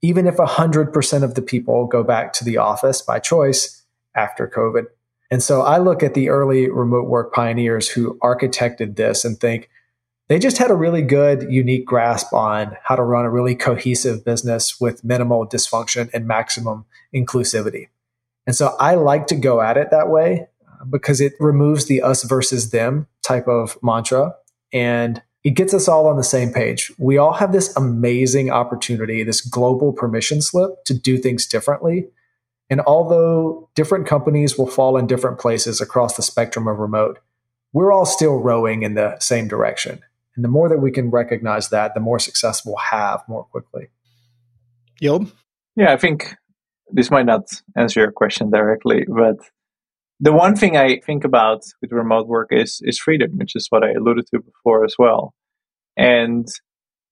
even 0.06 0.28
if 0.28 0.36
100% 0.36 1.22
of 1.24 1.34
the 1.34 1.42
people 1.42 1.84
go 1.86 2.04
back 2.04 2.32
to 2.32 2.44
the 2.44 2.56
office 2.56 3.02
by 3.02 3.18
choice 3.18 3.82
after 4.14 4.46
COVID. 4.46 4.84
And 5.32 5.42
so 5.42 5.62
I 5.62 5.78
look 5.78 6.04
at 6.04 6.14
the 6.14 6.28
early 6.28 6.70
remote 6.70 7.08
work 7.08 7.34
pioneers 7.34 7.88
who 7.88 8.16
architected 8.22 8.94
this 8.94 9.24
and 9.24 9.38
think 9.40 9.68
they 10.28 10.38
just 10.38 10.58
had 10.58 10.70
a 10.70 10.76
really 10.76 11.02
good, 11.02 11.50
unique 11.50 11.86
grasp 11.86 12.32
on 12.32 12.76
how 12.84 12.94
to 12.94 13.02
run 13.02 13.24
a 13.24 13.30
really 13.30 13.56
cohesive 13.56 14.24
business 14.24 14.80
with 14.80 15.02
minimal 15.02 15.44
dysfunction 15.44 16.08
and 16.14 16.28
maximum 16.28 16.84
inclusivity. 17.12 17.88
And 18.46 18.54
so 18.54 18.76
I 18.78 18.94
like 18.94 19.26
to 19.28 19.34
go 19.34 19.60
at 19.60 19.76
it 19.76 19.90
that 19.90 20.08
way 20.08 20.46
uh, 20.68 20.84
because 20.84 21.20
it 21.20 21.32
removes 21.40 21.86
the 21.86 22.02
us 22.02 22.22
versus 22.22 22.70
them 22.70 23.08
type 23.22 23.48
of 23.48 23.76
mantra 23.82 24.36
and 24.72 25.20
it 25.46 25.54
gets 25.54 25.72
us 25.72 25.88
all 25.88 26.08
on 26.08 26.16
the 26.16 26.24
same 26.24 26.52
page. 26.52 26.92
We 26.98 27.18
all 27.18 27.34
have 27.34 27.52
this 27.52 27.74
amazing 27.76 28.50
opportunity, 28.50 29.22
this 29.22 29.40
global 29.40 29.92
permission 29.92 30.42
slip 30.42 30.84
to 30.86 30.94
do 30.94 31.18
things 31.18 31.46
differently 31.46 32.08
and 32.68 32.80
although 32.80 33.68
different 33.74 34.06
companies 34.06 34.58
will 34.58 34.66
fall 34.66 34.96
in 34.96 35.06
different 35.06 35.38
places 35.38 35.80
across 35.80 36.16
the 36.16 36.22
spectrum 36.22 36.66
of 36.66 36.78
remote, 36.78 37.18
we're 37.72 37.92
all 37.92 38.06
still 38.06 38.38
rowing 38.38 38.82
in 38.82 38.94
the 38.94 39.18
same 39.20 39.48
direction. 39.48 40.00
And 40.34 40.44
the 40.44 40.48
more 40.48 40.68
that 40.68 40.80
we 40.80 40.90
can 40.90 41.10
recognize 41.10 41.68
that, 41.68 41.94
the 41.94 42.00
more 42.00 42.18
success 42.18 42.64
we'll 42.64 42.76
have 42.76 43.22
more 43.28 43.44
quickly. 43.44 43.88
Job? 45.00 45.30
Yeah, 45.76 45.92
I 45.92 45.96
think 45.96 46.34
this 46.90 47.10
might 47.10 47.26
not 47.26 47.44
answer 47.76 48.00
your 48.00 48.12
question 48.12 48.50
directly, 48.50 49.04
but 49.08 49.36
the 50.18 50.32
one 50.32 50.56
thing 50.56 50.76
I 50.76 51.00
think 51.00 51.24
about 51.24 51.62
with 51.80 51.92
remote 51.92 52.26
work 52.26 52.48
is 52.50 52.80
is 52.82 52.98
freedom, 52.98 53.32
which 53.36 53.54
is 53.54 53.66
what 53.68 53.84
I 53.84 53.92
alluded 53.92 54.26
to 54.28 54.40
before 54.40 54.84
as 54.84 54.94
well. 54.98 55.34
And 55.96 56.46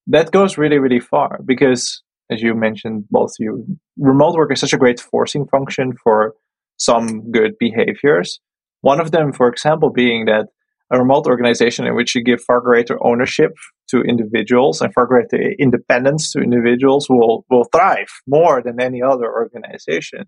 that 0.07 0.31
goes 0.31 0.57
really, 0.57 0.79
really 0.79 0.99
far 0.99 1.39
because 1.43 2.03
as 2.29 2.41
you 2.41 2.55
mentioned, 2.55 3.05
both 3.09 3.33
you, 3.39 3.65
remote 3.97 4.35
work 4.35 4.51
is 4.51 4.59
such 4.59 4.73
a 4.73 4.77
great 4.77 4.99
forcing 4.99 5.45
function 5.47 5.93
for 6.03 6.33
some 6.77 7.31
good 7.31 7.53
behaviors. 7.59 8.39
One 8.81 8.99
of 8.99 9.11
them, 9.11 9.31
for 9.31 9.47
example, 9.47 9.91
being 9.91 10.25
that 10.25 10.47
a 10.91 10.99
remote 10.99 11.25
organization 11.25 11.87
in 11.87 11.95
which 11.95 12.13
you 12.13 12.23
give 12.23 12.41
far 12.41 12.61
greater 12.61 13.03
ownership 13.03 13.51
to 13.89 14.01
individuals 14.01 14.81
and 14.81 14.93
far 14.93 15.05
greater 15.05 15.37
independence 15.59 16.31
to 16.31 16.39
individuals 16.39 17.07
will, 17.09 17.45
will 17.49 17.65
thrive 17.65 18.09
more 18.27 18.61
than 18.63 18.79
any 18.79 19.01
other 19.01 19.31
organization. 19.31 20.25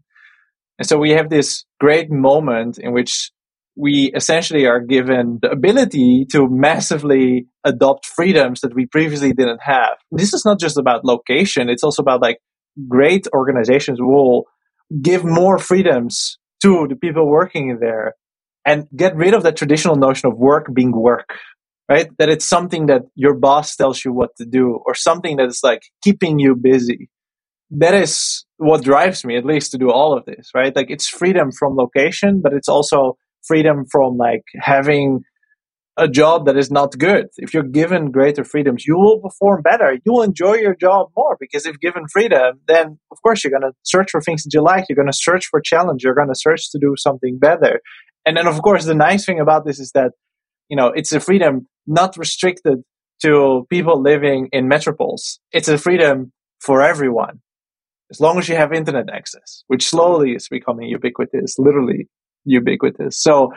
And 0.80 0.88
so 0.88 0.98
we 0.98 1.12
have 1.12 1.30
this 1.30 1.66
great 1.80 2.12
moment 2.12 2.78
in 2.80 2.92
which 2.92 3.32
we 3.78 4.12
essentially 4.16 4.66
are 4.66 4.80
given 4.80 5.40
the 5.42 5.52
ability 5.52 6.26
to 6.32 6.48
massively 6.50 7.46
adopt 7.64 8.06
freedoms 8.06 8.62
that 8.62 8.74
we 8.74 8.88
previously 8.88 9.34
didn't 9.34 9.62
have. 9.62 9.98
This 10.12 10.34
is 10.34 10.44
not 10.44 10.60
just 10.60 10.78
about 10.78 11.06
location, 11.06 11.70
it's 11.70 11.84
also 11.84 12.02
about 12.02 12.22
like 12.22 12.40
great 12.88 13.28
organizations 13.34 14.00
will 14.02 14.46
give 15.02 15.24
more 15.24 15.58
freedoms 15.58 16.38
to 16.64 16.88
the 16.90 16.96
people 16.96 17.28
working 17.28 17.78
there 17.80 18.16
and 18.66 18.88
get 18.96 19.16
rid 19.16 19.34
of 19.34 19.44
that 19.44 19.56
traditional 19.56 19.96
notion 19.96 20.30
of 20.30 20.38
work 20.38 20.68
being 20.74 20.92
work, 20.92 21.38
right? 21.90 22.10
That 22.18 22.30
it's 22.30 22.46
something 22.46 22.88
that 22.88 23.04
your 23.16 23.36
boss 23.36 23.76
tells 23.76 24.04
you 24.04 24.12
what 24.12 24.36
to 24.38 24.46
do 24.46 24.80
or 24.86 24.96
something 24.96 25.38
that 25.38 25.48
is 25.48 25.62
like 25.64 25.84
keeping 26.04 26.40
you 26.40 26.56
busy. 26.56 27.10
That 27.70 27.94
is 27.94 28.46
what 28.58 28.84
drives 28.84 29.24
me, 29.24 29.38
at 29.38 29.46
least, 29.46 29.72
to 29.72 29.78
do 29.78 29.92
all 29.92 30.18
of 30.18 30.26
this, 30.26 30.50
right? 30.56 30.76
Like 30.76 30.90
it's 30.90 31.08
freedom 31.08 31.52
from 31.52 31.76
location, 31.76 32.42
but 32.42 32.54
it's 32.54 32.70
also 32.70 33.18
freedom 33.48 33.86
from 33.90 34.18
like 34.18 34.44
having 34.60 35.24
a 35.98 36.08
job 36.08 36.46
that 36.46 36.58
is 36.58 36.70
not 36.70 36.98
good. 36.98 37.28
If 37.38 37.54
you're 37.54 37.64
given 37.64 38.12
greater 38.12 38.44
freedoms, 38.44 38.86
you 38.86 38.98
will 38.98 39.20
perform 39.20 39.64
better. 39.64 39.94
You 40.06 40.14
will 40.14 40.22
enjoy 40.22 40.56
your 40.56 40.76
job 40.76 41.10
more 41.18 41.36
because 41.40 41.66
if 41.66 41.80
given 41.80 42.08
freedom, 42.08 42.62
then 42.68 43.00
of 43.12 43.18
course 43.24 43.44
you're 43.44 43.58
going 43.58 43.70
to 43.70 43.76
search 43.84 44.12
for 44.12 44.22
things 44.22 44.44
that 44.44 44.54
you 44.54 44.62
like. 44.62 44.86
You're 44.88 44.96
going 44.96 45.12
to 45.12 45.18
search 45.18 45.48
for 45.48 45.60
challenge. 45.60 46.04
You're 46.04 46.14
going 46.14 46.28
to 46.28 46.36
search 46.36 46.72
to 46.72 46.80
do 46.80 46.94
something 46.98 47.40
better. 47.40 47.82
And 48.26 48.38
then 48.38 48.48
of 48.48 48.62
course 48.62 48.86
the 48.86 48.94
nice 48.94 49.26
thing 49.26 49.40
about 49.40 49.66
this 49.66 49.80
is 49.80 49.92
that, 49.94 50.12
you 50.70 50.78
know, 50.78 50.88
it's 50.88 51.12
a 51.12 51.20
freedom 51.20 51.68
not 51.88 52.16
restricted 52.16 52.84
to 53.24 53.66
people 53.72 54.00
living 54.00 54.50
in 54.52 54.70
metropoles. 54.70 55.40
It's 55.52 55.68
a 55.68 55.80
freedom 55.80 56.32
for 56.60 56.82
everyone. 56.82 57.42
As 58.12 58.22
long 58.22 58.38
as 58.38 58.48
you 58.48 58.56
have 58.56 58.72
internet 58.72 59.10
access, 59.12 59.64
which 59.68 59.86
slowly 59.86 60.32
is 60.32 60.48
becoming 60.48 60.90
ubiquitous, 60.90 61.58
literally 61.58 62.08
ubiquitous. 62.48 63.22
So 63.22 63.54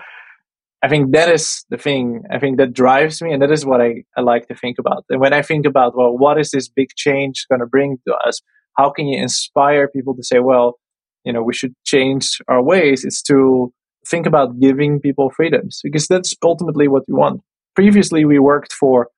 I 0.82 0.88
think 0.88 1.12
that 1.12 1.30
is 1.30 1.64
the 1.68 1.76
thing. 1.76 2.22
I 2.30 2.38
think 2.38 2.58
that 2.58 2.72
drives 2.72 3.20
me, 3.20 3.32
and 3.32 3.42
that 3.42 3.50
is 3.50 3.66
what 3.66 3.80
I, 3.80 4.04
I 4.16 4.22
like 4.22 4.48
to 4.48 4.54
think 4.54 4.78
about. 4.78 5.04
And 5.10 5.20
when 5.20 5.32
I 5.32 5.42
think 5.42 5.66
about, 5.66 5.96
well, 5.96 6.16
what 6.16 6.38
is 6.38 6.50
this 6.50 6.68
big 6.68 6.88
change 6.96 7.46
going 7.48 7.60
to 7.60 7.66
bring 7.66 7.98
to 8.06 8.14
us? 8.14 8.40
How 8.76 8.90
can 8.90 9.06
you 9.06 9.20
inspire 9.20 9.88
people 9.88 10.14
to 10.16 10.22
say, 10.22 10.38
well, 10.38 10.78
you 11.24 11.32
know, 11.32 11.42
we 11.42 11.52
should 11.52 11.74
change 11.84 12.40
our 12.48 12.62
ways? 12.62 13.04
It's 13.04 13.22
to 13.22 13.72
think 14.06 14.26
about 14.26 14.58
giving 14.58 15.00
people 15.00 15.30
freedoms 15.30 15.80
because 15.82 16.06
that's 16.06 16.34
ultimately 16.42 16.88
what 16.88 17.04
we 17.06 17.14
want. 17.14 17.42
Previously, 17.74 18.24
we 18.24 18.38
worked 18.38 18.72
for 18.72 19.08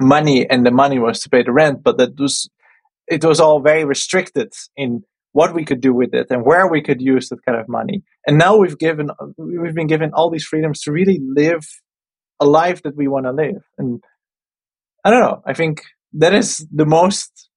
money, 0.00 0.48
and 0.48 0.64
the 0.64 0.70
money 0.70 0.98
was 0.98 1.20
to 1.20 1.30
pay 1.30 1.42
the 1.42 1.52
rent, 1.52 1.82
but 1.82 1.98
that 1.98 2.18
was 2.18 2.48
it 3.06 3.24
was 3.24 3.40
all 3.40 3.60
very 3.60 3.84
restricted 3.84 4.52
in 4.76 5.02
what 5.32 5.54
we 5.54 5.64
could 5.64 5.80
do 5.80 5.92
with 5.92 6.14
it 6.14 6.26
and 6.30 6.44
where 6.44 6.66
we 6.68 6.82
could 6.82 7.00
use 7.00 7.28
that 7.28 7.44
kind 7.44 7.58
of 7.58 7.68
money. 7.68 8.02
And 8.26 8.38
now 8.38 8.56
we've 8.56 8.78
given 8.78 9.10
we've 9.36 9.74
been 9.74 9.86
given 9.86 10.12
all 10.12 10.30
these 10.30 10.44
freedoms 10.44 10.80
to 10.82 10.92
really 10.92 11.20
live 11.22 11.66
a 12.40 12.46
life 12.46 12.82
that 12.82 12.96
we 12.96 13.06
want 13.08 13.26
to 13.26 13.32
live. 13.32 13.62
And 13.78 14.02
I 15.04 15.10
don't 15.10 15.20
know, 15.20 15.42
I 15.46 15.54
think 15.54 15.82
that 16.14 16.34
is 16.34 16.66
the 16.72 16.86
most 16.86 17.48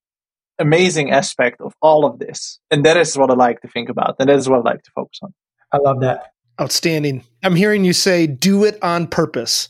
amazing 0.60 1.12
aspect 1.12 1.62
of 1.62 1.74
all 1.82 2.06
of 2.06 2.20
this. 2.20 2.60
And 2.70 2.86
that 2.86 2.98
is 2.98 3.18
what 3.18 3.32
I 3.32 3.34
like 3.34 3.62
to 3.62 3.68
think 3.68 3.90
about. 3.90 4.16
And 4.20 4.30
that 4.30 4.38
is 4.38 4.48
what 4.48 4.60
I 4.60 4.72
like 4.72 4.84
to 4.84 4.92
focus 4.96 5.20
on. 5.24 5.34
I 5.72 5.78
love 5.78 6.02
that. 6.02 6.32
Outstanding. 6.62 7.24
I'm 7.44 7.56
hearing 7.56 7.84
you 7.84 7.94
say 7.94 8.28
do 8.28 8.64
it 8.64 8.82
on 8.84 9.08
purpose. 9.08 9.70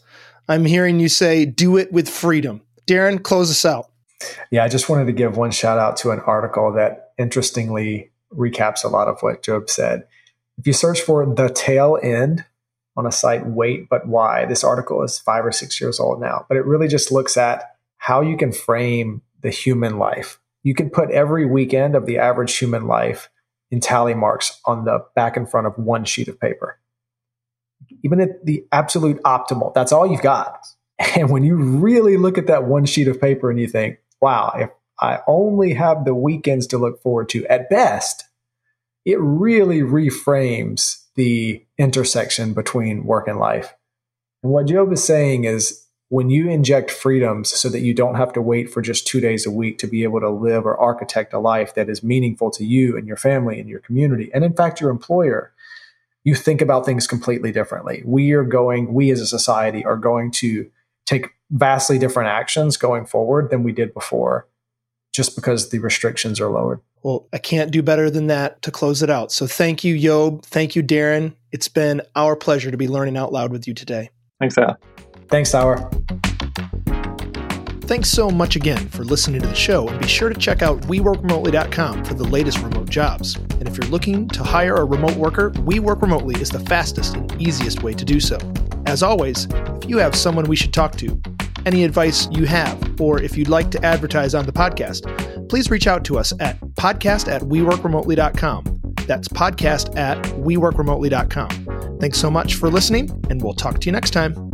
I'm 0.49 0.65
hearing 0.65 0.99
you 0.99 1.07
say 1.07 1.45
do 1.45 1.77
it 1.77 1.93
with 1.93 2.09
freedom. 2.09 2.61
Darren, 2.85 3.23
close 3.23 3.49
us 3.49 3.63
out. 3.63 3.89
Yeah, 4.51 4.63
I 4.63 4.67
just 4.67 4.89
wanted 4.89 5.05
to 5.05 5.13
give 5.13 5.37
one 5.37 5.51
shout 5.51 5.79
out 5.79 5.97
to 5.97 6.11
an 6.11 6.19
article 6.21 6.73
that 6.73 7.02
interestingly 7.23 8.11
recaps 8.31 8.83
a 8.83 8.89
lot 8.89 9.07
of 9.07 9.21
what 9.21 9.41
Job 9.41 9.69
said. 9.69 10.05
If 10.57 10.67
you 10.67 10.73
search 10.73 11.01
for 11.01 11.25
the 11.25 11.49
tail 11.49 11.97
end 12.01 12.45
on 12.95 13.07
a 13.07 13.11
site, 13.11 13.47
Wait 13.47 13.89
But 13.89 14.07
Why, 14.07 14.45
this 14.45 14.63
article 14.63 15.01
is 15.01 15.17
five 15.17 15.45
or 15.45 15.51
six 15.51 15.81
years 15.81 15.99
old 15.99 16.21
now, 16.21 16.45
but 16.47 16.57
it 16.57 16.65
really 16.65 16.87
just 16.87 17.11
looks 17.11 17.37
at 17.37 17.75
how 17.97 18.21
you 18.21 18.37
can 18.37 18.51
frame 18.51 19.21
the 19.41 19.49
human 19.49 19.97
life. 19.97 20.39
You 20.61 20.75
can 20.75 20.89
put 20.89 21.09
every 21.09 21.45
weekend 21.45 21.95
of 21.95 22.05
the 22.05 22.17
average 22.19 22.55
human 22.57 22.85
life 22.85 23.29
in 23.71 23.79
tally 23.79 24.13
marks 24.13 24.59
on 24.65 24.85
the 24.85 25.03
back 25.15 25.35
and 25.35 25.49
front 25.49 25.67
of 25.67 25.77
one 25.77 26.05
sheet 26.05 26.27
of 26.27 26.39
paper. 26.39 26.79
Even 28.03 28.19
at 28.21 28.45
the 28.45 28.65
absolute 28.71 29.21
optimal, 29.23 29.73
that's 29.73 29.91
all 29.91 30.05
you've 30.05 30.21
got. 30.21 30.59
And 31.17 31.29
when 31.29 31.43
you 31.43 31.55
really 31.55 32.15
look 32.17 32.37
at 32.37 32.47
that 32.47 32.63
one 32.63 32.85
sheet 32.85 33.07
of 33.07 33.19
paper 33.19 33.49
and 33.49 33.59
you 33.59 33.67
think, 33.67 33.97
wow, 34.21 34.53
if 34.55 34.69
I 35.03 35.19
only 35.27 35.73
have 35.73 36.05
the 36.05 36.15
weekends 36.15 36.65
to 36.67 36.77
look 36.77 37.01
forward 37.01 37.27
to 37.29 37.45
at 37.47 37.69
best, 37.69 38.23
it 39.03 39.19
really 39.19 39.81
reframes 39.81 41.03
the 41.15 41.61
intersection 41.77 42.53
between 42.53 43.03
work 43.03 43.27
and 43.27 43.37
life. 43.37 43.75
And 44.41 44.53
what 44.53 44.67
Job 44.67 44.93
is 44.93 45.03
saying 45.03 45.43
is 45.43 45.85
when 46.07 46.29
you 46.29 46.49
inject 46.49 46.89
freedoms 46.89 47.49
so 47.49 47.67
that 47.67 47.81
you 47.81 47.93
don't 47.93 48.15
have 48.15 48.31
to 48.33 48.41
wait 48.41 48.69
for 48.69 48.81
just 48.81 49.05
two 49.05 49.19
days 49.19 49.45
a 49.45 49.51
week 49.51 49.77
to 49.79 49.87
be 49.87 50.03
able 50.03 50.21
to 50.21 50.29
live 50.29 50.65
or 50.65 50.77
architect 50.77 51.33
a 51.33 51.39
life 51.39 51.75
that 51.75 51.89
is 51.89 52.01
meaningful 52.01 52.49
to 52.51 52.63
you 52.63 52.95
and 52.95 53.05
your 53.05 53.17
family 53.17 53.59
and 53.59 53.67
your 53.67 53.79
community, 53.81 54.31
and 54.33 54.45
in 54.45 54.53
fact, 54.53 54.79
your 54.79 54.89
employer, 54.89 55.51
you 56.23 56.33
think 56.33 56.61
about 56.61 56.85
things 56.85 57.07
completely 57.07 57.51
differently. 57.51 58.03
We 58.05 58.31
are 58.31 58.45
going, 58.45 58.93
we 58.93 59.11
as 59.11 59.19
a 59.19 59.27
society 59.27 59.83
are 59.83 59.97
going 59.97 60.31
to 60.31 60.71
take 61.05 61.31
vastly 61.51 61.99
different 61.99 62.29
actions 62.29 62.77
going 62.77 63.05
forward 63.05 63.49
than 63.49 63.63
we 63.63 63.73
did 63.73 63.93
before 63.93 64.47
just 65.13 65.35
because 65.35 65.69
the 65.69 65.79
restrictions 65.79 66.41
are 66.41 66.49
lowered. 66.49 66.81
Well, 67.03 67.27
I 67.31 67.37
can't 67.37 67.71
do 67.71 67.83
better 67.83 68.09
than 68.09 68.27
that 68.27 68.61
to 68.63 68.71
close 68.71 69.03
it 69.03 69.09
out. 69.09 69.31
So 69.31 69.45
thank 69.45 69.83
you, 69.83 69.97
Job. 69.99 70.43
Thank 70.43 70.75
you, 70.75 70.83
Darren. 70.83 71.33
It's 71.51 71.67
been 71.67 72.01
our 72.15 72.35
pleasure 72.35 72.71
to 72.71 72.77
be 72.77 72.87
learning 72.87 73.15
out 73.15 73.31
loud 73.31 73.51
with 73.51 73.67
you 73.67 73.73
today. 73.73 74.09
Thanks, 74.39 74.57
Al. 74.57 74.77
Thanks, 75.29 75.51
Tyler. 75.51 75.89
Thanks 77.81 78.09
so 78.09 78.29
much 78.29 78.55
again 78.55 78.87
for 78.89 79.03
listening 79.03 79.41
to 79.41 79.47
the 79.47 79.53
show, 79.53 79.87
and 79.89 79.99
be 79.99 80.07
sure 80.07 80.29
to 80.29 80.39
check 80.39 80.61
out 80.61 80.81
WeWorkRemotely.com 80.83 82.05
for 82.05 82.13
the 82.13 82.23
latest 82.23 82.59
remote 82.59 82.89
jobs. 82.89 83.35
And 83.35 83.67
if 83.67 83.77
you're 83.77 83.89
looking 83.89 84.29
to 84.29 84.41
hire 84.41 84.75
a 84.75 84.85
remote 84.85 85.17
worker, 85.17 85.49
We 85.59 85.79
Work 85.79 86.01
Remotely 86.01 86.41
is 86.41 86.49
the 86.49 86.61
fastest 86.61 87.15
and 87.15 87.41
easiest 87.41 87.83
way 87.83 87.93
to 87.93 88.05
do 88.05 88.21
so. 88.21 88.37
As 88.85 89.03
always, 89.03 89.47
if 89.51 89.89
you 89.89 89.97
have 89.97 90.15
someone 90.15 90.45
we 90.45 90.55
should 90.55 90.73
talk 90.73 90.95
to, 90.95 91.21
any 91.65 91.83
advice 91.83 92.27
you 92.31 92.45
have, 92.45 92.99
or 92.99 93.21
if 93.21 93.37
you'd 93.37 93.49
like 93.49 93.71
to 93.71 93.85
advertise 93.85 94.35
on 94.35 94.45
the 94.45 94.53
podcast, 94.53 95.49
please 95.49 95.69
reach 95.69 95.87
out 95.87 96.03
to 96.05 96.17
us 96.17 96.33
at 96.39 96.59
podcast 96.75 97.31
at 97.31 97.41
weworkremotely.com. 97.41 98.81
That's 99.07 99.27
podcast 99.27 99.97
at 99.97 100.17
weworkremotely.com. 100.23 101.99
Thanks 101.99 102.17
so 102.17 102.31
much 102.31 102.55
for 102.55 102.69
listening, 102.69 103.09
and 103.29 103.41
we'll 103.41 103.53
talk 103.53 103.79
to 103.79 103.85
you 103.85 103.91
next 103.91 104.11
time. 104.11 104.52